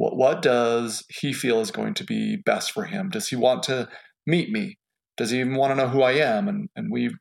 [0.00, 3.10] what what does he feel is going to be best for him?
[3.10, 3.86] Does he want to
[4.26, 4.78] meet me?
[5.18, 6.48] Does he even want to know who i am?
[6.48, 7.14] And and we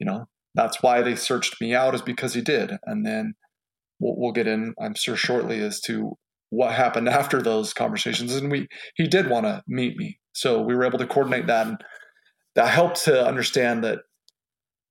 [0.00, 2.72] you know that's why they searched me out is because he did.
[2.84, 3.34] And then
[4.00, 6.18] we'll, we'll get in i'm sure shortly as to
[6.50, 8.34] what happened after those conversations.
[8.34, 10.18] And we he did want to meet me.
[10.32, 11.68] So we were able to coordinate that.
[11.68, 11.76] And
[12.56, 14.00] that helped to understand that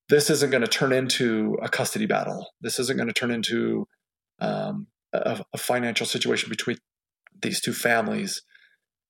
[0.07, 2.47] this isn't going to turn into a custody battle.
[2.61, 3.89] This isn't going to turn into
[4.39, 6.77] um, a, a financial situation between
[7.41, 8.41] these two families,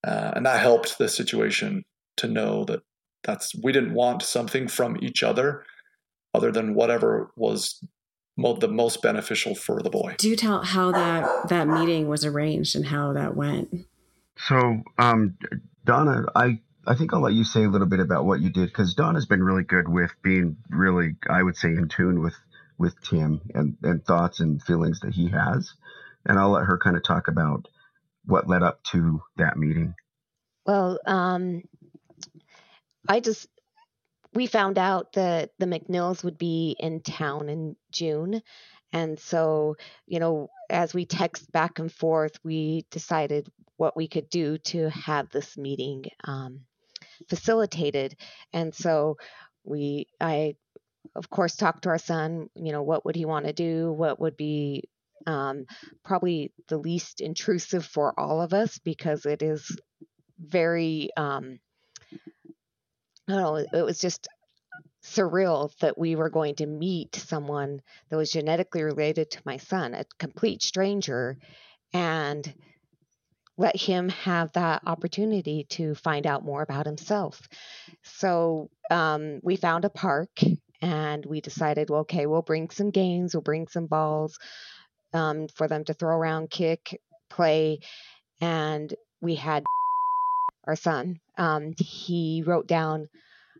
[0.05, 1.83] uh, and that helped the situation
[2.17, 2.81] to know that
[3.23, 5.63] that's we didn't want something from each other
[6.33, 7.83] other than whatever was
[8.37, 10.15] mo- the most beneficial for the boy.
[10.17, 13.85] Do you tell how that that meeting was arranged and how that went?
[14.37, 15.37] So, um,
[15.85, 18.67] Donna, I I think I'll let you say a little bit about what you did
[18.67, 22.35] because Donna's been really good with being really, I would say, in tune with
[22.77, 25.73] with Tim and and thoughts and feelings that he has,
[26.25, 27.67] and I'll let her kind of talk about
[28.25, 29.95] what led up to that meeting.
[30.65, 31.63] Well, um,
[33.07, 33.47] I just
[34.33, 38.41] we found out that the McNeils would be in town in June.
[38.91, 44.29] And so, you know, as we text back and forth, we decided what we could
[44.29, 46.61] do to have this meeting um,
[47.29, 48.15] facilitated.
[48.53, 49.17] And so
[49.63, 50.55] we, I,
[51.15, 53.91] of course, talked to our son, you know, what would he want to do?
[53.91, 54.83] What would be
[55.25, 55.65] um,
[56.03, 59.77] probably the least intrusive for all of us because it is
[60.39, 61.59] very, um,
[63.27, 64.27] I don't know, it was just
[65.03, 69.93] surreal that we were going to meet someone that was genetically related to my son,
[69.93, 71.37] a complete stranger,
[71.93, 72.53] and
[73.57, 77.47] let him have that opportunity to find out more about himself.
[78.03, 80.29] So um, we found a park
[80.81, 84.37] and we decided, well, okay, we'll bring some games, we'll bring some balls
[85.15, 87.79] um, for them to throw around, kick, play.
[88.41, 89.63] And we had
[90.65, 91.19] our son.
[91.37, 93.07] Um, he wrote down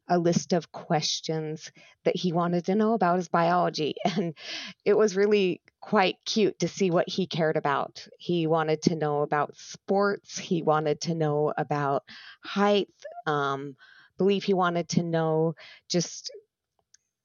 [0.08, 1.72] a list of questions
[2.04, 3.96] that he wanted to know about his biology.
[4.18, 4.36] And
[4.84, 8.08] it was really quite cute to see what he cared about.
[8.20, 12.04] He wanted to know about sports, he wanted to know about
[12.44, 12.90] height,
[13.26, 13.76] um,
[14.18, 15.56] believe he wanted to know
[15.90, 16.32] just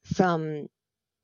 [0.04, 0.68] some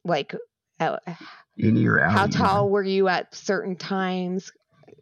[0.05, 0.35] like
[0.81, 4.53] In your how tall were you at certain times?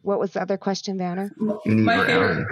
[0.03, 1.31] What was the other question, Vanner?
[1.65, 2.45] In My your favorite, alley.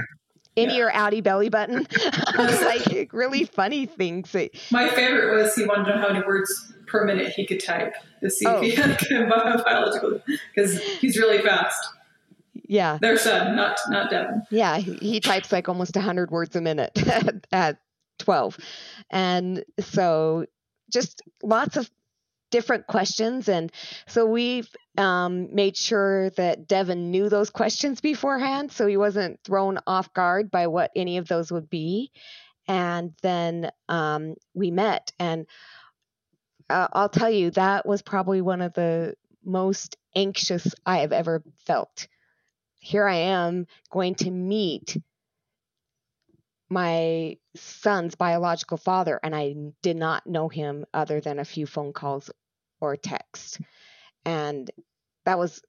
[0.54, 1.86] Any or outie belly button?
[1.90, 4.32] it's like really funny things.
[4.32, 7.62] That, my favorite was he wanted to know how many words per minute he could
[7.62, 8.60] type to see Oh.
[8.60, 8.82] if he
[9.14, 9.24] oh.
[9.26, 10.20] had biological
[10.54, 11.78] because he's really fast.
[12.68, 14.42] yeah, Their son, not not Devin.
[14.50, 14.76] yeah.
[14.78, 17.78] He, he types like almost 100 words a minute at, at
[18.18, 18.58] 12.
[19.10, 20.44] And so
[20.90, 21.90] just lots of
[22.52, 23.48] different questions.
[23.48, 23.72] And
[24.06, 29.80] so we've um, made sure that Devin knew those questions beforehand so he wasn't thrown
[29.86, 32.12] off guard by what any of those would be.
[32.68, 35.10] And then um, we met.
[35.18, 35.46] And
[36.70, 41.42] uh, I'll tell you, that was probably one of the most anxious I have ever
[41.66, 42.06] felt.
[42.78, 44.96] Here I am going to meet
[46.68, 51.92] my son's biological father, and I did not know him other than a few phone
[51.92, 52.30] calls
[52.82, 53.60] or text.
[54.24, 54.70] And
[55.24, 55.62] that was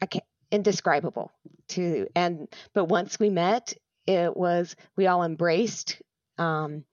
[0.00, 1.32] I can't, indescribable
[1.68, 3.74] to and but once we met
[4.06, 6.00] it was we all embraced
[6.38, 6.84] um,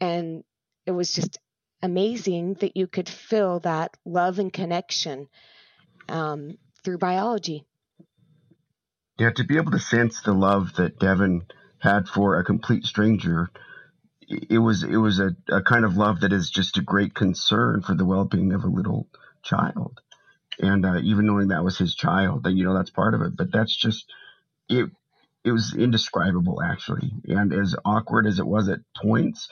[0.00, 0.42] and
[0.86, 1.38] it was just
[1.82, 5.28] amazing that you could feel that love and connection
[6.08, 7.66] um, through biology
[9.18, 11.44] Yeah, to be able to sense the love that Devin
[11.78, 13.50] had for a complete stranger,
[14.30, 17.82] it was it was a, a kind of love that is just a great concern
[17.82, 19.08] for the well being of a little
[19.42, 20.00] child.
[20.60, 23.36] And uh, even knowing that was his child, that you know that's part of it,
[23.36, 24.12] but that's just
[24.68, 24.90] it.
[25.44, 27.12] It was indescribable, actually.
[27.28, 29.48] And as awkward as it was at points,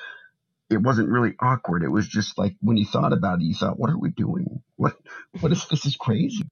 [0.71, 1.83] it wasn't really awkward.
[1.83, 4.63] It was just like when you thought about it, you thought, "What are we doing?
[4.77, 4.97] What?
[5.41, 5.87] What is this?
[5.87, 6.45] Is crazy."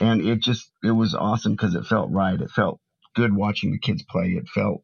[0.00, 2.40] and it just it was awesome because it felt right.
[2.40, 2.80] It felt
[3.14, 4.30] good watching the kids play.
[4.30, 4.82] It felt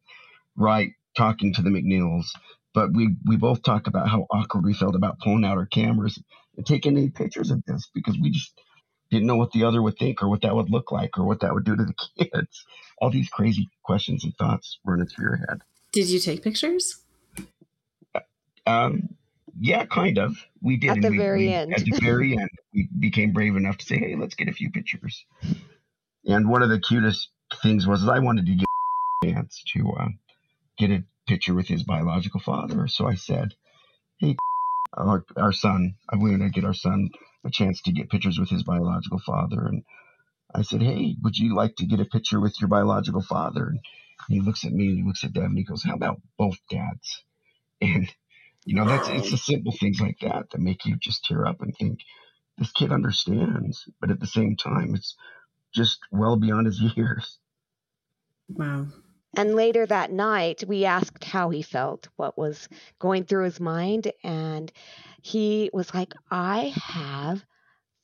[0.57, 2.27] right talking to the McNeils.
[2.75, 6.21] But we we both talked about how awkward we felt about pulling out our cameras
[6.57, 8.51] and taking any pictures of this because we just
[9.09, 11.39] didn't know what the other would think or what that would look like or what
[11.39, 11.93] that would do to the
[12.25, 12.65] kids.
[12.99, 15.61] All these crazy questions and thoughts running through your head.
[15.93, 16.97] Did you take pictures?
[18.67, 19.09] Um,
[19.59, 20.35] yeah, kind of.
[20.61, 21.73] We did At the we- very we- end.
[21.73, 24.69] At the very end, we became brave enough to say, "Hey, let's get a few
[24.71, 25.23] pictures."
[26.25, 27.29] And one of the cutest
[27.61, 28.65] things was I wanted to get
[29.23, 30.07] a chance to uh,
[30.77, 32.87] get a picture with his biological father.
[32.87, 33.55] So I said,
[34.19, 34.37] "Hey,
[34.93, 37.09] our, our son, I wanted to get our son
[37.45, 39.83] a chance to get pictures with his biological father." And
[40.53, 43.79] I said, "Hey, would you like to get a picture with your biological father?" And
[44.29, 45.49] he looks at me and he looks at Devin.
[45.51, 47.23] And he goes, "How about both dads?"
[47.81, 48.09] And
[48.65, 51.61] you know, that's it's the simple things like that that make you just tear up
[51.61, 51.99] and think
[52.57, 55.15] this kid understands, but at the same time, it's
[55.73, 57.39] just well beyond his years.
[58.49, 58.87] Wow.
[59.35, 62.67] And later that night, we asked how he felt, what was
[62.99, 64.11] going through his mind.
[64.23, 64.71] And
[65.21, 67.43] he was like, I have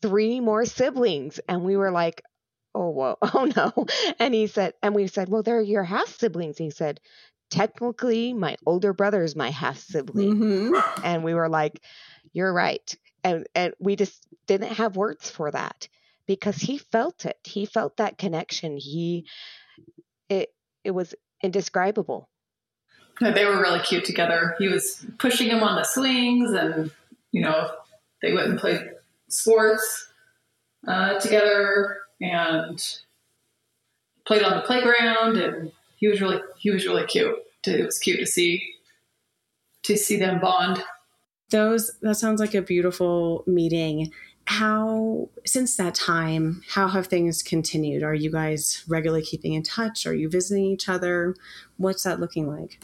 [0.01, 1.39] three more siblings.
[1.47, 2.23] And we were like,
[2.73, 3.85] oh, whoa, oh no.
[4.19, 6.57] And he said, and we said, well, they're your half siblings.
[6.57, 6.99] He said,
[7.49, 10.35] technically, my older brother is my half sibling.
[10.35, 11.01] Mm-hmm.
[11.03, 11.81] And we were like,
[12.33, 12.95] you're right.
[13.23, 15.87] And, and we just didn't have words for that
[16.25, 17.37] because he felt it.
[17.43, 18.77] He felt that connection.
[18.77, 19.27] He,
[20.29, 20.49] it,
[20.83, 22.29] it was indescribable.
[23.19, 24.55] They were really cute together.
[24.57, 26.91] He was pushing him on the swings, and
[27.31, 27.69] you know,
[28.21, 28.81] they went and played
[29.29, 30.11] sports
[30.87, 32.81] uh, together and
[34.25, 35.37] played on the playground.
[35.37, 37.35] And he was really he was really cute.
[37.65, 38.73] It was cute to see
[39.83, 40.83] to see them bond.
[41.51, 44.11] Those that sounds like a beautiful meeting.
[44.45, 48.03] How since that time, how have things continued?
[48.03, 50.05] Are you guys regularly keeping in touch?
[50.05, 51.35] Are you visiting each other?
[51.77, 52.79] What's that looking like?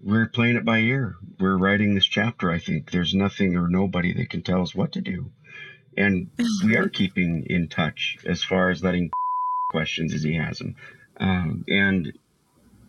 [0.00, 1.16] We're playing it by ear.
[1.40, 2.90] We're writing this chapter, I think.
[2.90, 5.30] There's nothing or nobody that can tell us what to do.
[5.96, 6.30] And
[6.62, 9.10] we are keeping in touch as far as letting
[9.70, 10.76] questions as he has them.
[11.18, 12.12] Um, and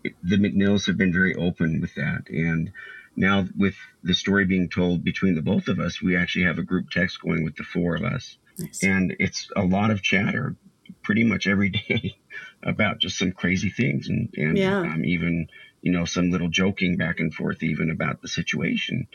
[0.03, 2.24] the McNeils have been very open with that.
[2.30, 2.72] And
[3.16, 6.63] now, with the story being told between the both of us, we actually have a
[6.63, 8.38] group text going with the four of us.
[8.57, 8.84] Nice.
[8.84, 10.55] And it's a lot of chatter
[11.01, 12.16] pretty much every day
[12.63, 14.82] about just some crazy things and, and Yeah.
[14.82, 15.47] um, even,
[15.82, 19.07] you know, some little joking back and forth even about the situation.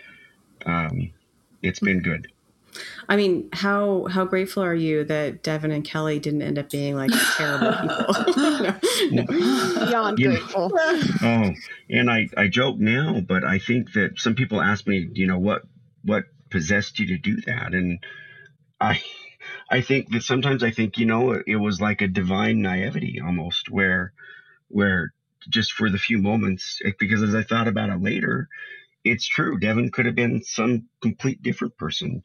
[0.64, 1.12] Um,
[1.62, 2.28] it's been good.
[3.08, 6.94] I mean, how how grateful are you that Devin and Kelly didn't end up being
[6.96, 8.76] like terrible people?
[9.10, 9.24] No.
[9.24, 10.72] Beyond You know- grateful.
[11.22, 11.50] Oh,
[11.88, 15.38] and I, I joke now, but I think that some people ask me, you know,
[15.38, 15.62] what
[16.04, 17.74] what possessed you to do that?
[17.74, 17.98] And
[18.80, 19.02] I
[19.70, 23.70] I think that sometimes I think, you know, it was like a divine naivety almost
[23.70, 24.12] where
[24.68, 25.12] where
[25.48, 28.48] just for the few moments because as I thought about it later,
[29.04, 29.58] it's true.
[29.58, 32.22] Devin could have been some complete different person.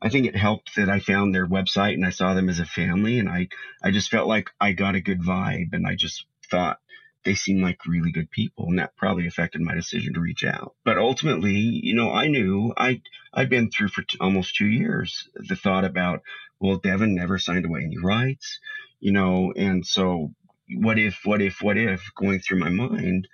[0.00, 2.66] I think it helped that I found their website and I saw them as a
[2.66, 3.48] family and I
[3.82, 6.78] I just felt like I got a good vibe and I just thought
[7.24, 10.74] they seemed like really good people and that probably affected my decision to reach out
[10.84, 13.00] but ultimately you know i knew i
[13.34, 16.22] i'd been through for t- almost two years the thought about
[16.60, 18.58] well devin never signed away any rights
[19.00, 20.32] you know and so
[20.76, 23.28] what if what if what if going through my mind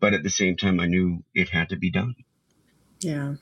[0.00, 2.14] but at the same time i knew it had to be done
[3.00, 3.34] Yeah.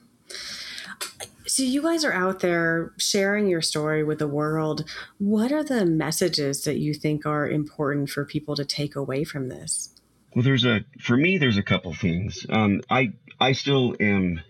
[1.47, 4.85] So you guys are out there sharing your story with the world.
[5.19, 9.49] What are the messages that you think are important for people to take away from
[9.49, 9.95] this?
[10.35, 11.39] Well, there's a for me.
[11.39, 12.45] There's a couple things.
[12.51, 14.41] Um, I I still am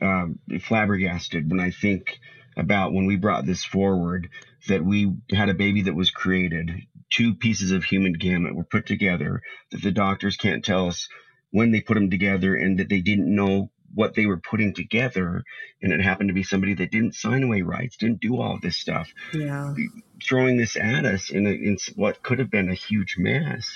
[0.00, 2.18] um, flabbergasted when I think
[2.56, 4.28] about when we brought this forward
[4.66, 6.70] that we had a baby that was created.
[7.10, 11.08] Two pieces of human gamete were put together that the doctors can't tell us
[11.50, 15.42] when they put them together, and that they didn't know what they were putting together.
[15.82, 18.76] And it happened to be somebody that didn't sign away rights, didn't do all this
[18.76, 19.74] stuff Yeah.
[20.22, 23.68] throwing this at us in, a, in what could have been a huge mess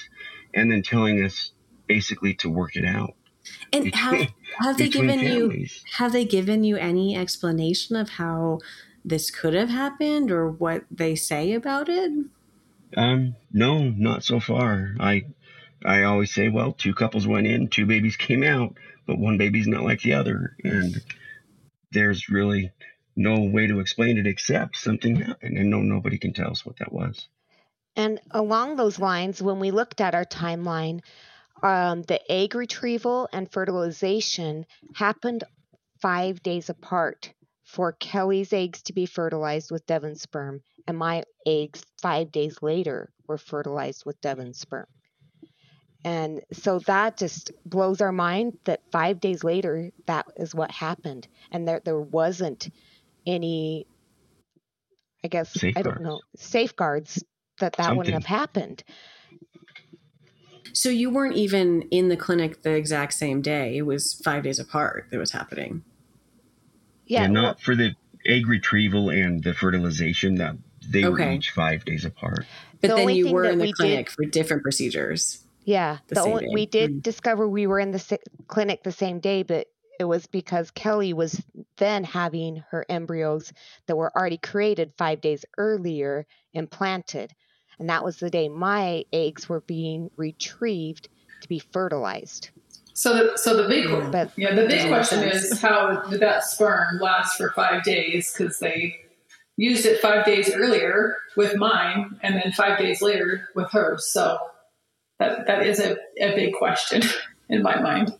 [0.54, 1.52] and then telling us
[1.86, 3.14] basically to work it out
[3.72, 8.10] And have, between, have they between given you have they given you any explanation of
[8.10, 8.60] how
[9.04, 12.12] this could have happened or what they say about it?
[12.96, 14.94] Um, no, not so far.
[15.00, 15.24] I
[15.84, 18.76] I always say, well, two couples went in, two babies came out,
[19.06, 21.02] but one baby's not like the other, and
[21.90, 22.70] there's really
[23.16, 26.78] no way to explain it except something happened, and no nobody can tell us what
[26.78, 27.28] that was.
[27.96, 31.00] And along those lines, when we looked at our timeline,
[31.62, 35.44] um, the egg retrieval and fertilization happened
[36.00, 37.32] five days apart
[37.64, 43.12] for Kelly's eggs to be fertilized with Devin's sperm, and my eggs five days later
[43.26, 44.86] were fertilized with Devin's sperm.
[46.04, 51.28] And so that just blows our mind that five days later, that is what happened.
[51.52, 52.70] And there, there wasn't
[53.24, 53.86] any,
[55.24, 56.00] I guess, I don't Safeguards.
[56.02, 57.24] know, safeguards
[57.60, 58.82] that that wouldn't have happened.
[60.72, 63.76] So you weren't even in the clinic the exact same day.
[63.76, 65.84] It was 5 days apart that was happening.
[67.06, 67.94] Yeah, And well, not for the
[68.26, 70.56] egg retrieval and the fertilization that
[70.88, 72.46] they were each five days apart.
[72.80, 75.44] But The then you were in the we did- clinic for different procedures.
[75.64, 75.98] Yeah.
[76.08, 76.50] the The same only, day.
[76.54, 77.02] we did Mm.
[77.02, 79.66] discover we were in the si- clinic the same day, but
[80.00, 81.40] it was because Kelly was
[81.76, 83.52] then having her embryos
[83.86, 87.32] that were already created five days earlier implanted.
[87.78, 91.08] And that was the day my eggs were being retrieved
[91.42, 92.50] to be fertilized.
[92.94, 94.08] So the so the big Yeah.
[94.10, 98.32] But yeah the big question makes is how did that sperm last for five days
[98.36, 98.94] because they
[99.56, 104.10] used it five days earlier with mine and then five days later with hers.
[104.12, 104.38] So
[105.22, 107.02] that that is a, a big question
[107.48, 108.12] in my mind.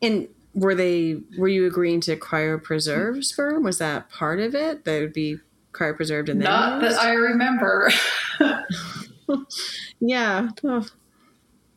[0.00, 3.62] And were they were you agreeing to cryopreserve sperm?
[3.62, 4.84] Was that part of it?
[4.84, 5.38] That would be
[5.72, 6.96] cryopreserved and then Not used?
[6.96, 7.90] that I remember.
[10.00, 10.48] yeah.
[10.64, 10.86] Oh,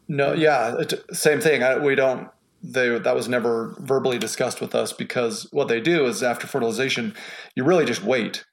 [0.08, 1.64] No, yeah, it, same thing.
[1.64, 2.30] I, we don't.
[2.64, 7.14] They that was never verbally discussed with us because what they do is after fertilization,
[7.56, 8.44] you really just wait.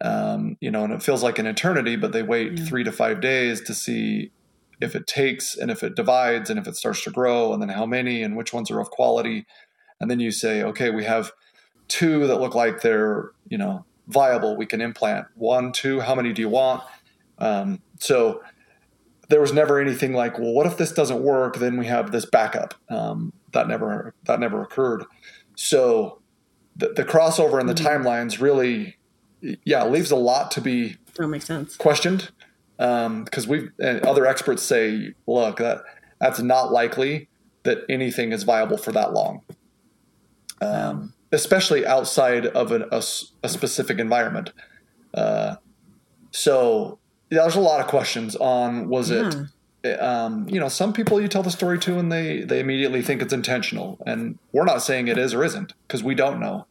[0.00, 2.64] Um, you know, and it feels like an eternity, but they wait Yeah.
[2.64, 4.30] three to five days to see
[4.80, 7.68] if it takes and if it divides and if it starts to grow, and then
[7.68, 9.46] how many and which ones are of quality.
[10.00, 11.32] And then you say, okay, we have
[11.88, 14.56] two that look like they're you know viable.
[14.56, 16.00] We can implant one, two.
[16.00, 16.82] How many do you want?
[17.38, 18.42] Um, so
[19.28, 21.56] there was never anything like, well, what if this doesn't work?
[21.56, 22.74] Then we have this backup.
[22.88, 25.04] Um, that never that never occurred.
[25.54, 26.20] So
[26.76, 28.96] the, the crossover and the timelines really,
[29.64, 31.76] yeah, leaves a lot to be that makes sense.
[31.76, 32.30] questioned
[32.78, 35.82] because we've and other experts say, look, that
[36.20, 37.28] that's not likely
[37.64, 39.42] that anything is viable for that long,
[40.60, 43.02] um, especially outside of an, a,
[43.42, 44.52] a specific environment.
[45.12, 45.56] Uh,
[46.30, 46.98] so
[47.30, 49.34] yeah, there's a lot of questions on was it
[49.84, 53.22] um, you know, some people you tell the story to and they they immediately think
[53.22, 56.66] it's intentional, and we're not saying it is or isn't because we don't know.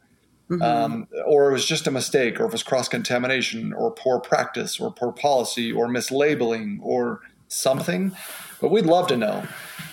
[0.62, 4.18] Um, or it was just a mistake, or if it was cross contamination, or poor
[4.18, 8.12] practice, or poor policy, or mislabeling, or something.
[8.60, 9.46] But we'd love to know.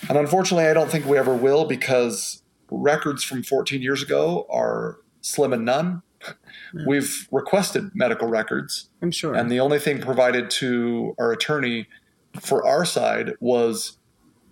[0.08, 4.98] And unfortunately, I don't think we ever will because records from 14 years ago are
[5.20, 6.02] slim and none.
[6.86, 9.34] We've requested medical records, I'm sure.
[9.34, 11.86] and the only thing provided to our attorney
[12.40, 13.98] for our side was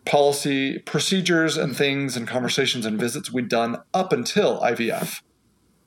[0.05, 5.22] policy procedures and things and conversations and visits we'd done up until IVF.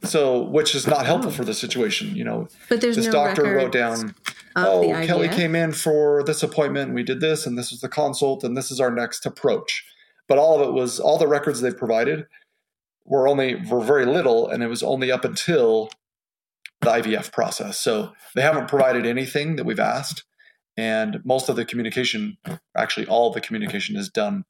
[0.04, 2.16] So, which is not helpful for the situation.
[2.16, 4.16] You know, but there's this no doctor wrote down,
[4.56, 6.94] oh, Kelly came in for this appointment.
[6.94, 9.86] We did this, and this was the consult, and this is our next approach.
[10.28, 12.28] But all of it was all the records they provided
[13.06, 15.90] were only were very little, and it was only up until
[16.82, 17.80] the IVF process.
[17.80, 20.26] So they haven't provided anything that we've asked,
[20.76, 22.38] and most of the communication,
[22.76, 24.46] actually all the communication, is done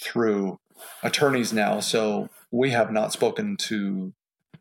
[0.00, 0.58] through
[1.02, 1.80] attorneys now.
[1.80, 4.14] So we have not spoken to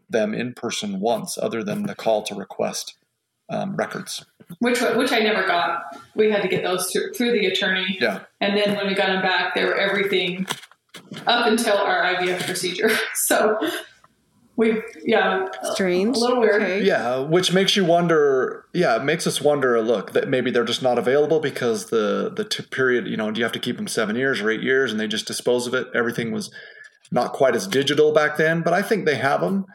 [0.10, 2.96] them in person once, other than the call to request
[3.50, 4.26] um, records.
[4.60, 5.84] which which I never got.
[6.16, 8.22] We had to get those through, through the attorney, Yeah.
[8.42, 10.48] and then when we got them back, they were everything
[11.28, 12.90] up until our IVF procedure.
[13.16, 13.58] So
[14.58, 16.16] we, yeah, Strange.
[16.16, 16.62] a little weird.
[16.62, 16.84] Okay.
[16.84, 18.66] Yeah, which makes you wonder.
[18.74, 19.82] Yeah, it makes us wonder.
[19.82, 23.08] Look, that maybe they're just not available because the the t- period.
[23.08, 25.08] You know, do you have to keep them seven years or eight years, and they
[25.08, 25.88] just dispose of it?
[25.94, 26.50] Everything was
[27.12, 29.66] not quite as digital back then, but I think they have them.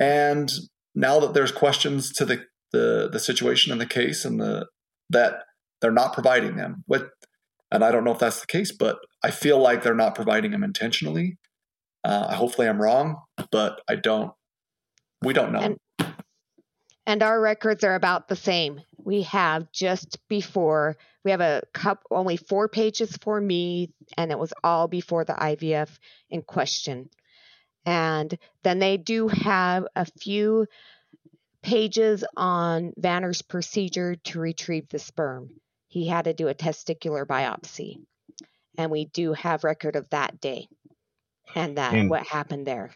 [0.00, 0.50] And
[0.94, 4.66] now that there's questions to the the, the situation and the case, and the
[5.10, 5.42] that
[5.80, 6.84] they're not providing them.
[6.88, 7.04] with
[7.72, 10.50] and I don't know if that's the case, but I feel like they're not providing
[10.50, 11.38] them intentionally.
[12.02, 13.16] Uh, hopefully, I'm wrong,
[13.52, 14.32] but I don't.
[15.22, 15.60] We don't know.
[15.60, 15.76] And-
[17.06, 18.80] and our records are about the same.
[18.98, 24.38] We have just before we have a cup only four pages for me, and it
[24.38, 25.98] was all before the IVF
[26.30, 27.10] in question.
[27.90, 30.68] And then they do have a few
[31.60, 35.48] pages on Vanner's procedure to retrieve the sperm.
[35.88, 37.96] He had to do a testicular biopsy,
[38.78, 40.68] and we do have record of that day
[41.56, 42.92] and that And- what happened there.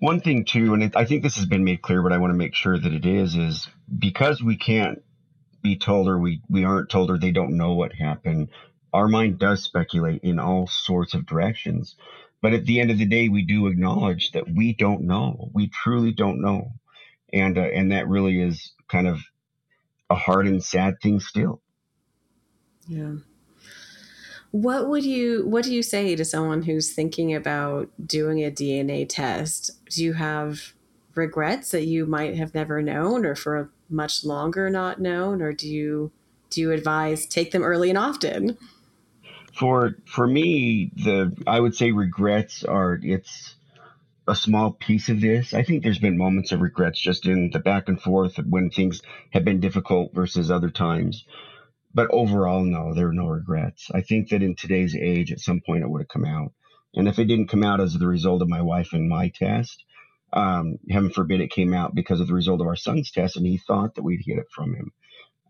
[0.00, 2.32] One thing too, and it, I think this has been made clear, but I want
[2.32, 5.04] to make sure that it is, is because we can't
[5.62, 8.48] be told or we, we aren't told or they don't know what happened,
[8.92, 11.94] our mind does speculate in all sorts of directions.
[12.42, 15.50] But at the end of the day, we do acknowledge that we don't know.
[15.52, 16.72] We truly don't know.
[17.32, 19.20] And, uh, and that really is kind of
[20.08, 21.60] a hard and sad thing still.
[22.88, 23.16] Yeah.
[24.50, 29.06] What would you what do you say to someone who's thinking about doing a DNA
[29.08, 29.70] test?
[29.90, 30.72] Do you have
[31.14, 35.52] regrets that you might have never known or for a much longer not known or
[35.52, 36.10] do you
[36.48, 38.58] do you advise take them early and often?
[39.54, 43.50] For for me the i would say regrets are it's
[44.28, 45.54] a small piece of this.
[45.54, 49.02] I think there's been moments of regrets just in the back and forth when things
[49.32, 51.24] have been difficult versus other times.
[51.94, 53.88] But overall no there are no regrets.
[53.94, 56.52] I think that in today's age at some point it would have come out.
[56.94, 59.84] And if it didn't come out as the result of my wife and my test
[60.32, 63.46] um, heaven forbid it came out because of the result of our son's test and
[63.46, 64.90] he thought that we'd get it from him.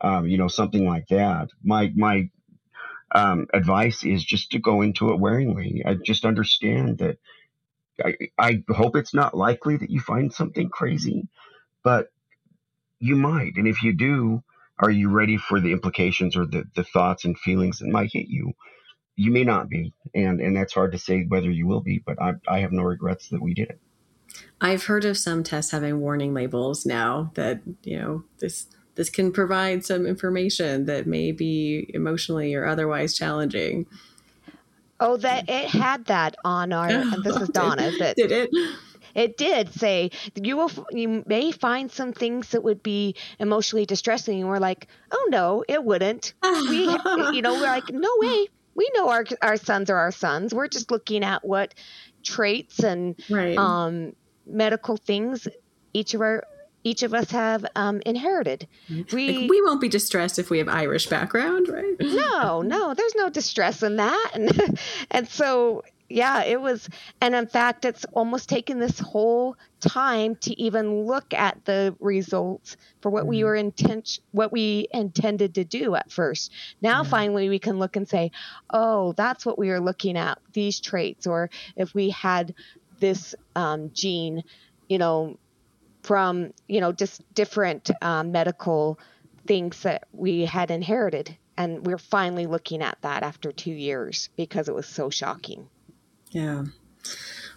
[0.02, 1.48] Um, you know something like that.
[1.64, 2.24] My my
[3.12, 5.84] um, advice is just to go into it waringly.
[5.86, 7.18] I just understand that.
[8.02, 11.28] I, I hope it's not likely that you find something crazy,
[11.84, 12.08] but
[12.98, 13.52] you might.
[13.56, 14.42] And if you do,
[14.78, 18.28] are you ready for the implications or the, the thoughts and feelings that might hit
[18.28, 18.54] you?
[19.20, 22.02] you may not be, and and that's hard to say whether you will be.
[22.04, 23.80] But I I have no regrets that we did it.
[24.62, 28.66] I've heard of some tests having warning labels now that you know this
[29.00, 33.86] this can provide some information that may be emotionally or otherwise challenging.
[35.00, 36.88] Oh, that it had that on our.
[36.90, 37.90] and this is Donna.
[37.92, 38.50] did, that did it?
[39.14, 40.70] It did say you will.
[40.90, 45.64] You may find some things that would be emotionally distressing, and we're like, oh no,
[45.66, 46.34] it wouldn't.
[46.42, 46.84] we,
[47.32, 48.48] you know, we're like, no way.
[48.74, 50.52] We know our our sons are our sons.
[50.52, 51.72] We're just looking at what
[52.22, 53.56] traits and Right.
[53.56, 54.12] um,
[54.46, 55.48] medical things
[55.94, 56.44] each of our
[56.84, 58.66] each of us have um, inherited.
[59.12, 61.94] We, Like, we won't be distressed if we have Irish background, right?
[62.00, 64.30] no, no, there's no distress in that.
[64.34, 64.78] And,
[65.10, 66.88] and so, yeah, it was,
[67.20, 72.76] and in fact, it's almost taken this whole time to even look at the results
[73.00, 76.52] for what we were intent, what we intended to do at first.
[76.82, 78.32] Now, finally, we can look and say,
[78.70, 82.54] oh, that's what we were looking at, these traits, or if we had
[82.98, 84.42] this um, gene,
[84.88, 85.38] you know,
[86.02, 88.98] from, you know, just different um, medical
[89.46, 91.36] things that we had inherited.
[91.56, 95.68] And we're finally looking at that after two years because it was so shocking.
[96.30, 96.64] Yeah.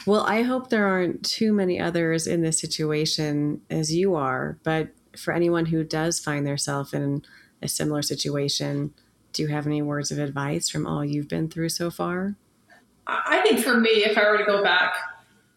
[0.05, 4.89] Well, I hope there aren't too many others in this situation as you are, but
[5.17, 7.23] for anyone who does find themselves in
[7.61, 8.93] a similar situation,
[9.31, 12.35] do you have any words of advice from all you've been through so far?
[13.07, 14.95] I I think for me, if I were to go back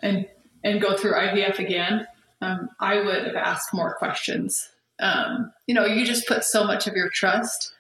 [0.01, 0.26] and
[0.64, 2.07] and go through IVF again,
[2.41, 4.68] um, I would have asked more questions.
[4.99, 7.72] Um, you know, you just put so much of your trust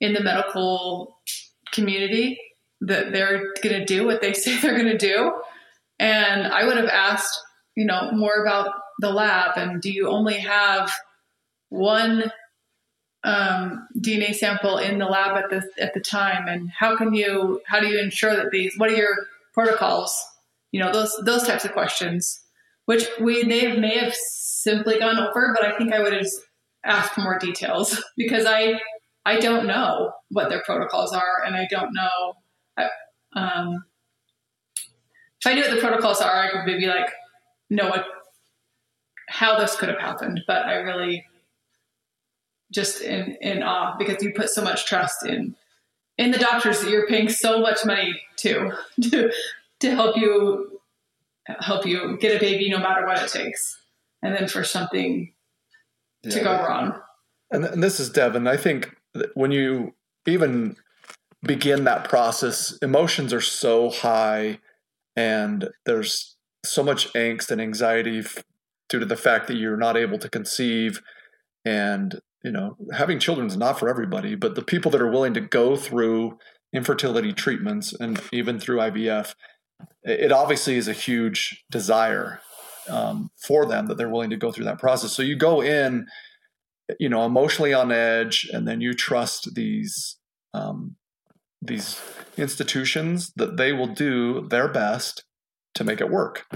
[0.00, 1.18] in the medical
[1.72, 2.38] community
[2.80, 5.32] that they're going to do what they say they're going to do,
[5.98, 7.40] and I would have asked,
[7.74, 10.90] you know, more about the lab and do you only have
[11.68, 12.30] one
[13.24, 17.60] um, DNA sample in the lab at the at the time, and how can you
[17.66, 19.16] how do you ensure that these what are your
[19.52, 20.16] protocols?
[20.70, 22.40] You know those those types of questions,
[22.86, 26.26] which we may may have simply gone over, but I think I would have
[26.84, 28.80] asked more details because I
[29.24, 32.34] I don't know what their protocols are, and I don't know.
[32.76, 32.88] I,
[33.34, 33.84] um,
[35.40, 37.12] if I knew what the protocols are, I could maybe like
[37.68, 38.06] know what
[39.28, 40.42] how this could have happened.
[40.46, 41.24] But I really
[42.72, 45.54] just in in awe because you put so much trust in
[46.18, 48.72] in the doctors that you're paying so much money to
[49.02, 49.32] to
[49.80, 50.75] to help you
[51.60, 53.78] help you get a baby no matter what it takes
[54.22, 55.32] and then for something
[56.24, 56.44] to Yeah.
[56.44, 57.00] go wrong
[57.50, 58.46] And, and this is Devin.
[58.48, 58.96] I think
[59.34, 59.94] when you
[60.26, 60.76] even
[61.44, 64.58] begin that process, emotions are so high,
[65.14, 68.42] and there's so much angst and anxiety f-
[68.88, 71.00] due to the fact that you're not able to conceive.
[71.64, 75.34] And, you know, having children is not for everybody, but the people that are willing
[75.34, 76.38] to go through
[76.72, 79.34] infertility treatments and even through IVF,
[80.02, 82.40] it obviously is a huge desire
[82.88, 85.12] um, for them that they're willing to go through that process.
[85.12, 86.06] So you go in
[86.98, 90.16] you know emotionally on edge and then you trust these
[90.54, 90.96] um,
[91.60, 92.00] these
[92.36, 95.24] institutions that they will do their best
[95.74, 96.46] to make it work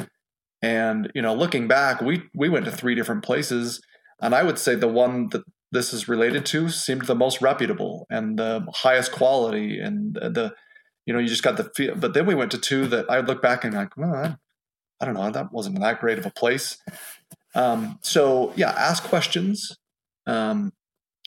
[0.63, 3.81] and you know looking back we we went to three different places
[4.21, 5.43] and i would say the one that
[5.73, 10.53] this is related to seemed the most reputable and the highest quality and the
[11.07, 13.21] you know you just got the feel but then we went to two that i
[13.21, 14.37] look back and like well I,
[15.01, 16.77] I don't know that wasn't that great of a place.
[17.55, 19.77] Um, so yeah ask questions
[20.27, 20.73] um,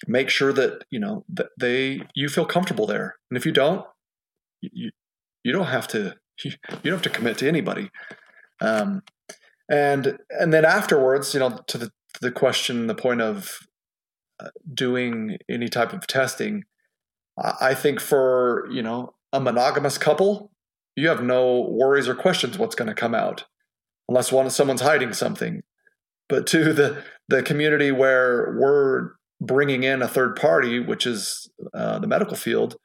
[0.07, 3.15] make sure that you know that they you feel comfortable there.
[3.29, 3.85] And if you don't
[4.61, 4.91] you
[5.43, 6.51] you don't have to you,
[6.83, 7.89] don't have to commit to anybody.
[8.61, 9.03] Um,
[9.69, 13.67] and and then afterwards you know to the to the question the point of
[14.39, 16.63] uh, doing any type of testing
[17.37, 20.51] I think for you know a monogamous couple
[20.95, 23.43] you have no worries or questions what's going to come out
[24.07, 25.61] unless one someone's hiding something
[26.29, 31.99] but to the the community where we're bringing in a third party, which is uh,
[31.99, 32.75] the medical field,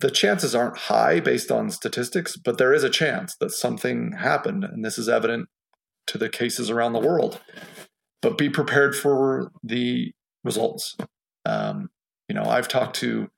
[0.00, 4.64] the chances aren't high based on statistics, but there is a chance that something happened,
[4.64, 5.48] and this is evident
[6.06, 7.40] to the cases around the world.
[8.22, 10.12] But be prepared for the
[10.44, 10.96] results.
[11.44, 11.90] Um,
[12.28, 13.28] you know, I've talked to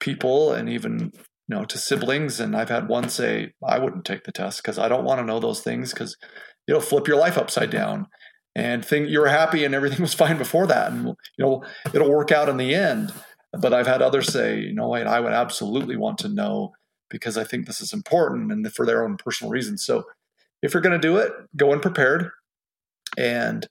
[0.00, 1.12] people and even
[1.48, 4.78] you know to siblings, and I've had one say, "I wouldn't take the test because
[4.78, 6.16] I don't want to know those things because
[6.66, 8.08] it'll flip your life upside down."
[8.54, 12.32] and think you're happy and everything was fine before that and you know it'll work
[12.32, 13.12] out in the end.
[13.52, 16.72] But i've had others say you know i would absolutely want to know
[17.10, 19.84] because i think this is important and for their own personal reasons.
[19.84, 20.04] So
[20.62, 22.30] if you're going to do it go in prepared
[23.18, 23.66] and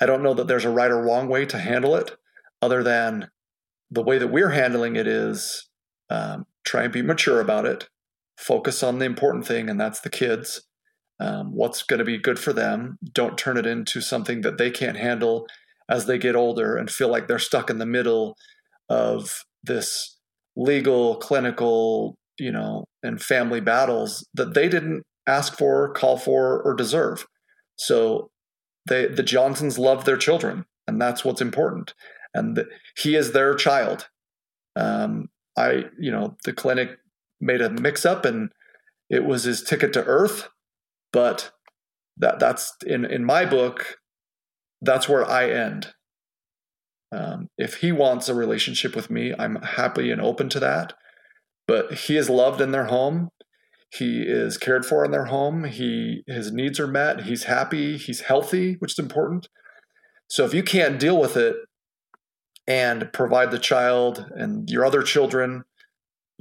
[0.00, 2.16] i don't know that there's a right or wrong way to handle it
[2.62, 3.30] other than
[3.90, 5.68] the way that we're handling it is
[6.10, 7.88] um, try and be mature about it
[8.36, 10.62] focus on the important thing, and that's the kids.
[11.18, 12.98] Um, what's going to be good for them.
[13.12, 15.46] Don't turn it into something that they can't handle
[15.88, 18.36] as they get older and feel like they're stuck in the middle
[18.88, 20.18] of this
[20.56, 26.74] legal, clinical, you know, and family battles that they didn't ask for, call for, or
[26.74, 27.26] deserve.
[27.76, 28.28] So
[28.86, 31.94] they the Johnsons love their children, and that's what's important.
[32.34, 34.08] And the, he is their child.
[34.74, 36.98] Um, I, you know, the clinic
[37.40, 38.50] made a mix up, and
[39.08, 40.48] it was his ticket to Earth.
[41.12, 41.52] But
[42.18, 43.96] that that's in in my book.
[44.82, 45.94] That's where I end.
[47.12, 50.92] Um, if he wants a relationship with me, I'm happy and open to that.
[51.66, 53.30] But he is loved in their home.
[53.96, 55.64] He is cared for in their home.
[55.64, 57.22] He his needs are met.
[57.22, 57.96] He's happy.
[57.96, 59.48] He's healthy, which is important.
[60.28, 61.56] So if you can't deal with it
[62.66, 65.64] and provide the child and your other children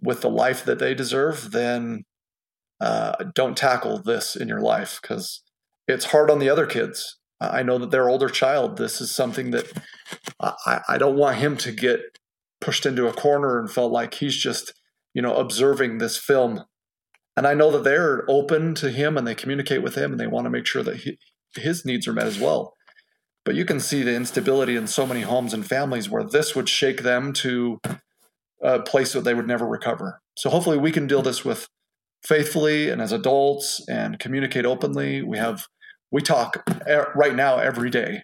[0.01, 2.03] with the life that they deserve, then
[2.81, 5.41] uh, don't tackle this in your life because
[5.87, 7.17] it's hard on the other kids.
[7.39, 9.71] I know that their older child, this is something that
[10.39, 11.99] I, I don't want him to get
[12.61, 14.73] pushed into a corner and felt like he's just,
[15.13, 16.63] you know, observing this film
[17.37, 20.27] and I know that they're open to him and they communicate with him and they
[20.27, 21.17] want to make sure that he,
[21.55, 22.74] his needs are met as well.
[23.45, 26.67] But you can see the instability in so many homes and families where this would
[26.67, 27.79] shake them to
[28.61, 30.19] a place that they would never recover.
[30.35, 31.67] So hopefully we can deal this with
[32.25, 35.21] faithfully and as adults and communicate openly.
[35.21, 35.67] We have
[36.11, 36.67] we talk
[37.15, 38.23] right now every day,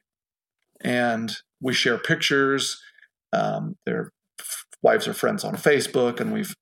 [0.81, 2.81] and we share pictures.
[3.33, 4.11] Um, their
[4.81, 6.55] wives are friends on Facebook, and we've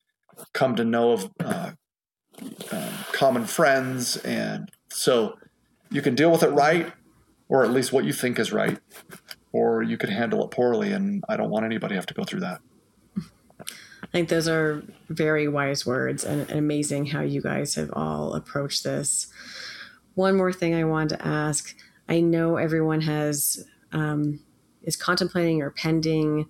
[0.54, 1.72] come to know of uh,
[2.72, 5.36] um, common friends, and so
[5.92, 6.92] you can deal with it right,
[7.50, 8.80] or at least what you think is right,
[9.52, 10.92] or you could handle it poorly.
[10.92, 12.62] And I don't want anybody to have to go through that.
[14.02, 18.84] I think those are very wise words and, amazing how you guys have all approached
[18.84, 19.28] this.
[20.16, 21.76] One more thing I wanted to ask.
[22.08, 24.40] I know everyone has um,
[24.84, 26.48] is contemplating or pending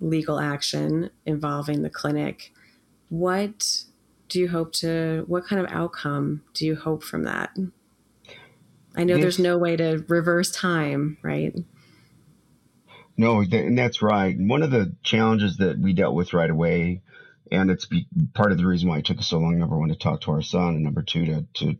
[0.00, 2.52] legal action involving the clinic.
[3.08, 3.84] What
[4.28, 7.56] do you hope to what kind of outcome do you hope from that
[8.96, 11.54] i know there's no way to reverse time right?
[13.16, 14.34] No and that's right.
[14.38, 17.02] One of the challenges that we dealt with right away
[17.50, 19.90] and it's be, part of the reason why it took us so long number one
[19.90, 21.76] to talk to our son and number two to, to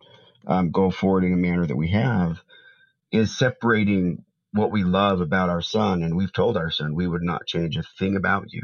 [0.46, 2.38] um, go forward in a manner that we have
[3.10, 6.02] is separating what we love about our son.
[6.02, 8.62] And we've told our son we would not change a thing about you.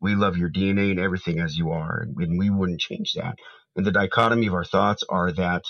[0.00, 3.36] We love your DNA and everything as you are, and we wouldn't change that.
[3.76, 5.64] And the dichotomy of our thoughts are that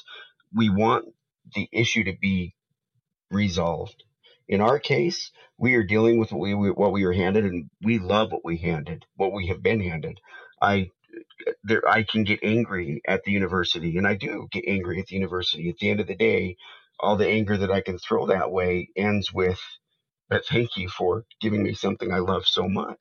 [0.55, 1.05] we want
[1.55, 2.55] the issue to be
[3.31, 4.05] resolved.
[4.49, 7.99] In our case, we are dealing with what we what we were handed, and we
[7.99, 10.21] love what we handed, what we have been handed.
[10.63, 10.91] I
[11.65, 15.17] there I can get angry at the university, and I do get angry at the
[15.17, 15.69] university.
[15.71, 16.57] At the end of the day,
[17.01, 19.61] all the anger that I can throw that way ends with,
[20.31, 22.99] "But thank you for giving me something I love so much."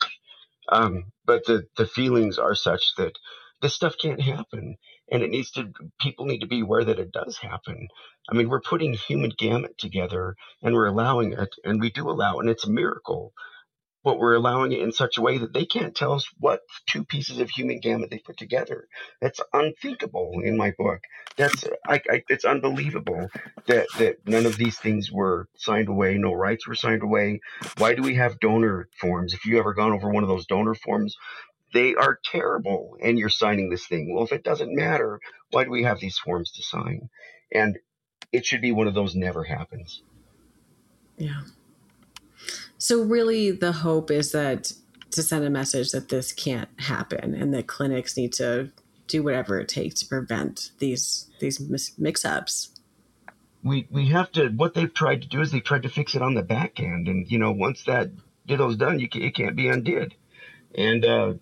[0.69, 3.13] Um, but the, the feelings are such that
[3.61, 4.77] this stuff can't happen.
[5.11, 7.89] And it needs to, people need to be aware that it does happen.
[8.29, 12.37] I mean, we're putting human gamete together and we're allowing it, and we do allow
[12.37, 13.25] it, and it's a miracle
[14.03, 17.05] but we're allowing it in such a way that they can't tell us what two
[17.05, 18.87] pieces of human gamete they put together.
[19.21, 21.01] That's unthinkable in my book.
[21.37, 23.29] That's I, I, it's unbelievable
[23.67, 26.17] that that none of these things were signed away.
[26.17, 27.41] No rights were signed away.
[27.77, 29.35] Why do we have donor forms?
[29.35, 31.15] If you ever gone over one of those donor forms,
[31.73, 34.13] they are terrible, and you're signing this thing.
[34.13, 35.19] Well, if it doesn't matter,
[35.51, 37.09] why do we have these forms to sign?
[37.53, 37.77] And
[38.31, 40.01] it should be one of those never happens.
[41.17, 41.41] Yeah.
[42.77, 44.73] So really the hope is that
[45.11, 48.71] to send a message that this can't happen and that clinics need to
[49.07, 51.59] do whatever it takes to prevent these these
[51.97, 52.69] mix-ups.
[53.63, 56.21] We we have to what they've tried to do is they tried to fix it
[56.21, 58.09] on the back end and you know once that
[58.47, 60.15] ditto's done you can, it can't be undid.
[60.73, 61.33] And uh,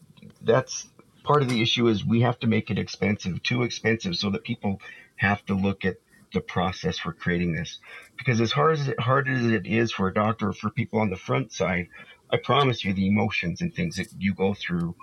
[0.42, 0.88] that's
[1.24, 4.44] part of the issue is we have to make it expensive, too expensive so that
[4.44, 4.82] people
[5.18, 5.98] have to look at
[6.34, 7.80] the process for creating this.
[8.18, 11.00] Because as hard as it, hard as it is for a doctor or for people
[11.00, 11.88] on the front side,
[12.32, 14.96] I promise you the emotions and things that you go through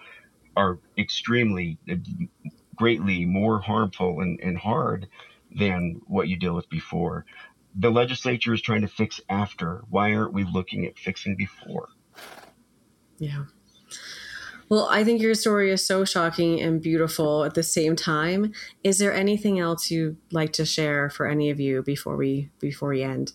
[0.57, 1.79] are extremely,
[2.77, 5.09] greatly more harmful and, and hard
[5.55, 7.27] than what you deal with before.
[7.75, 9.83] The legislature is trying to fix after.
[9.91, 11.89] Why aren't we looking at fixing before?
[13.19, 13.45] Yeah.
[14.69, 18.53] Well, I think your story is so shocking and beautiful at the same time.
[18.83, 22.89] Is there anything else you'd like to share for any of you before we before
[22.89, 23.33] we end?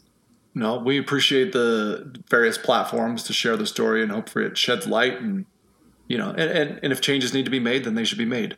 [0.53, 5.21] No, we appreciate the various platforms to share the story and hopefully it sheds light
[5.21, 5.45] and
[6.07, 8.25] you know and, and, and if changes need to be made then they should be
[8.25, 8.57] made.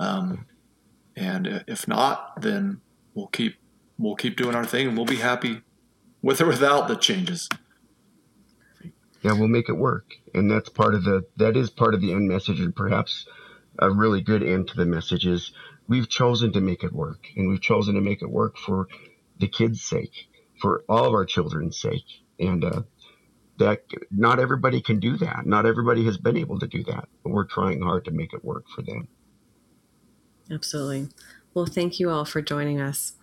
[0.00, 0.46] Um,
[1.16, 2.80] And if not, then
[3.14, 3.56] we'll keep
[3.98, 5.62] we'll keep doing our thing and we'll be happy
[6.22, 7.48] with or without the changes.
[9.24, 10.14] Yeah, we'll make it work.
[10.34, 13.26] And that's part of the that is part of the end message and perhaps
[13.78, 15.52] a really good end to the message is
[15.88, 18.86] we've chosen to make it work and we've chosen to make it work for
[19.40, 20.28] the kids' sake,
[20.60, 22.04] for all of our children's sake.
[22.38, 22.82] And uh,
[23.58, 25.46] that not everybody can do that.
[25.46, 28.44] Not everybody has been able to do that, but we're trying hard to make it
[28.44, 29.08] work for them.
[30.50, 31.08] Absolutely.
[31.54, 33.14] Well, thank you all for joining us.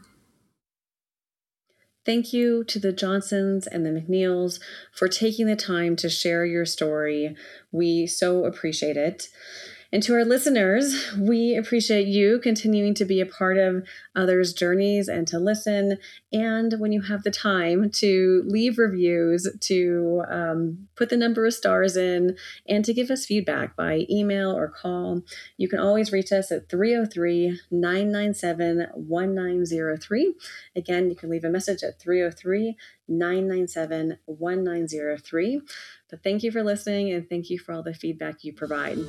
[2.04, 4.60] Thank you to the Johnsons and the McNeils
[4.91, 7.36] for taking the time to share your story.
[7.72, 9.30] We so appreciate it.
[9.94, 13.86] And to our listeners, we appreciate you continuing to be a part of
[14.16, 15.98] others' journeys and to listen.
[16.32, 21.54] And when you have the time to leave reviews, to um, put the number of
[21.54, 22.38] stars in,
[22.70, 25.24] and to give us feedback by email or call,
[25.58, 30.36] you can always reach us at 303 997 1903.
[30.74, 32.78] Again, you can leave a message at 303
[33.08, 35.62] 997 1903.
[36.10, 38.99] But thank you for listening and thank you for all the feedback you provide.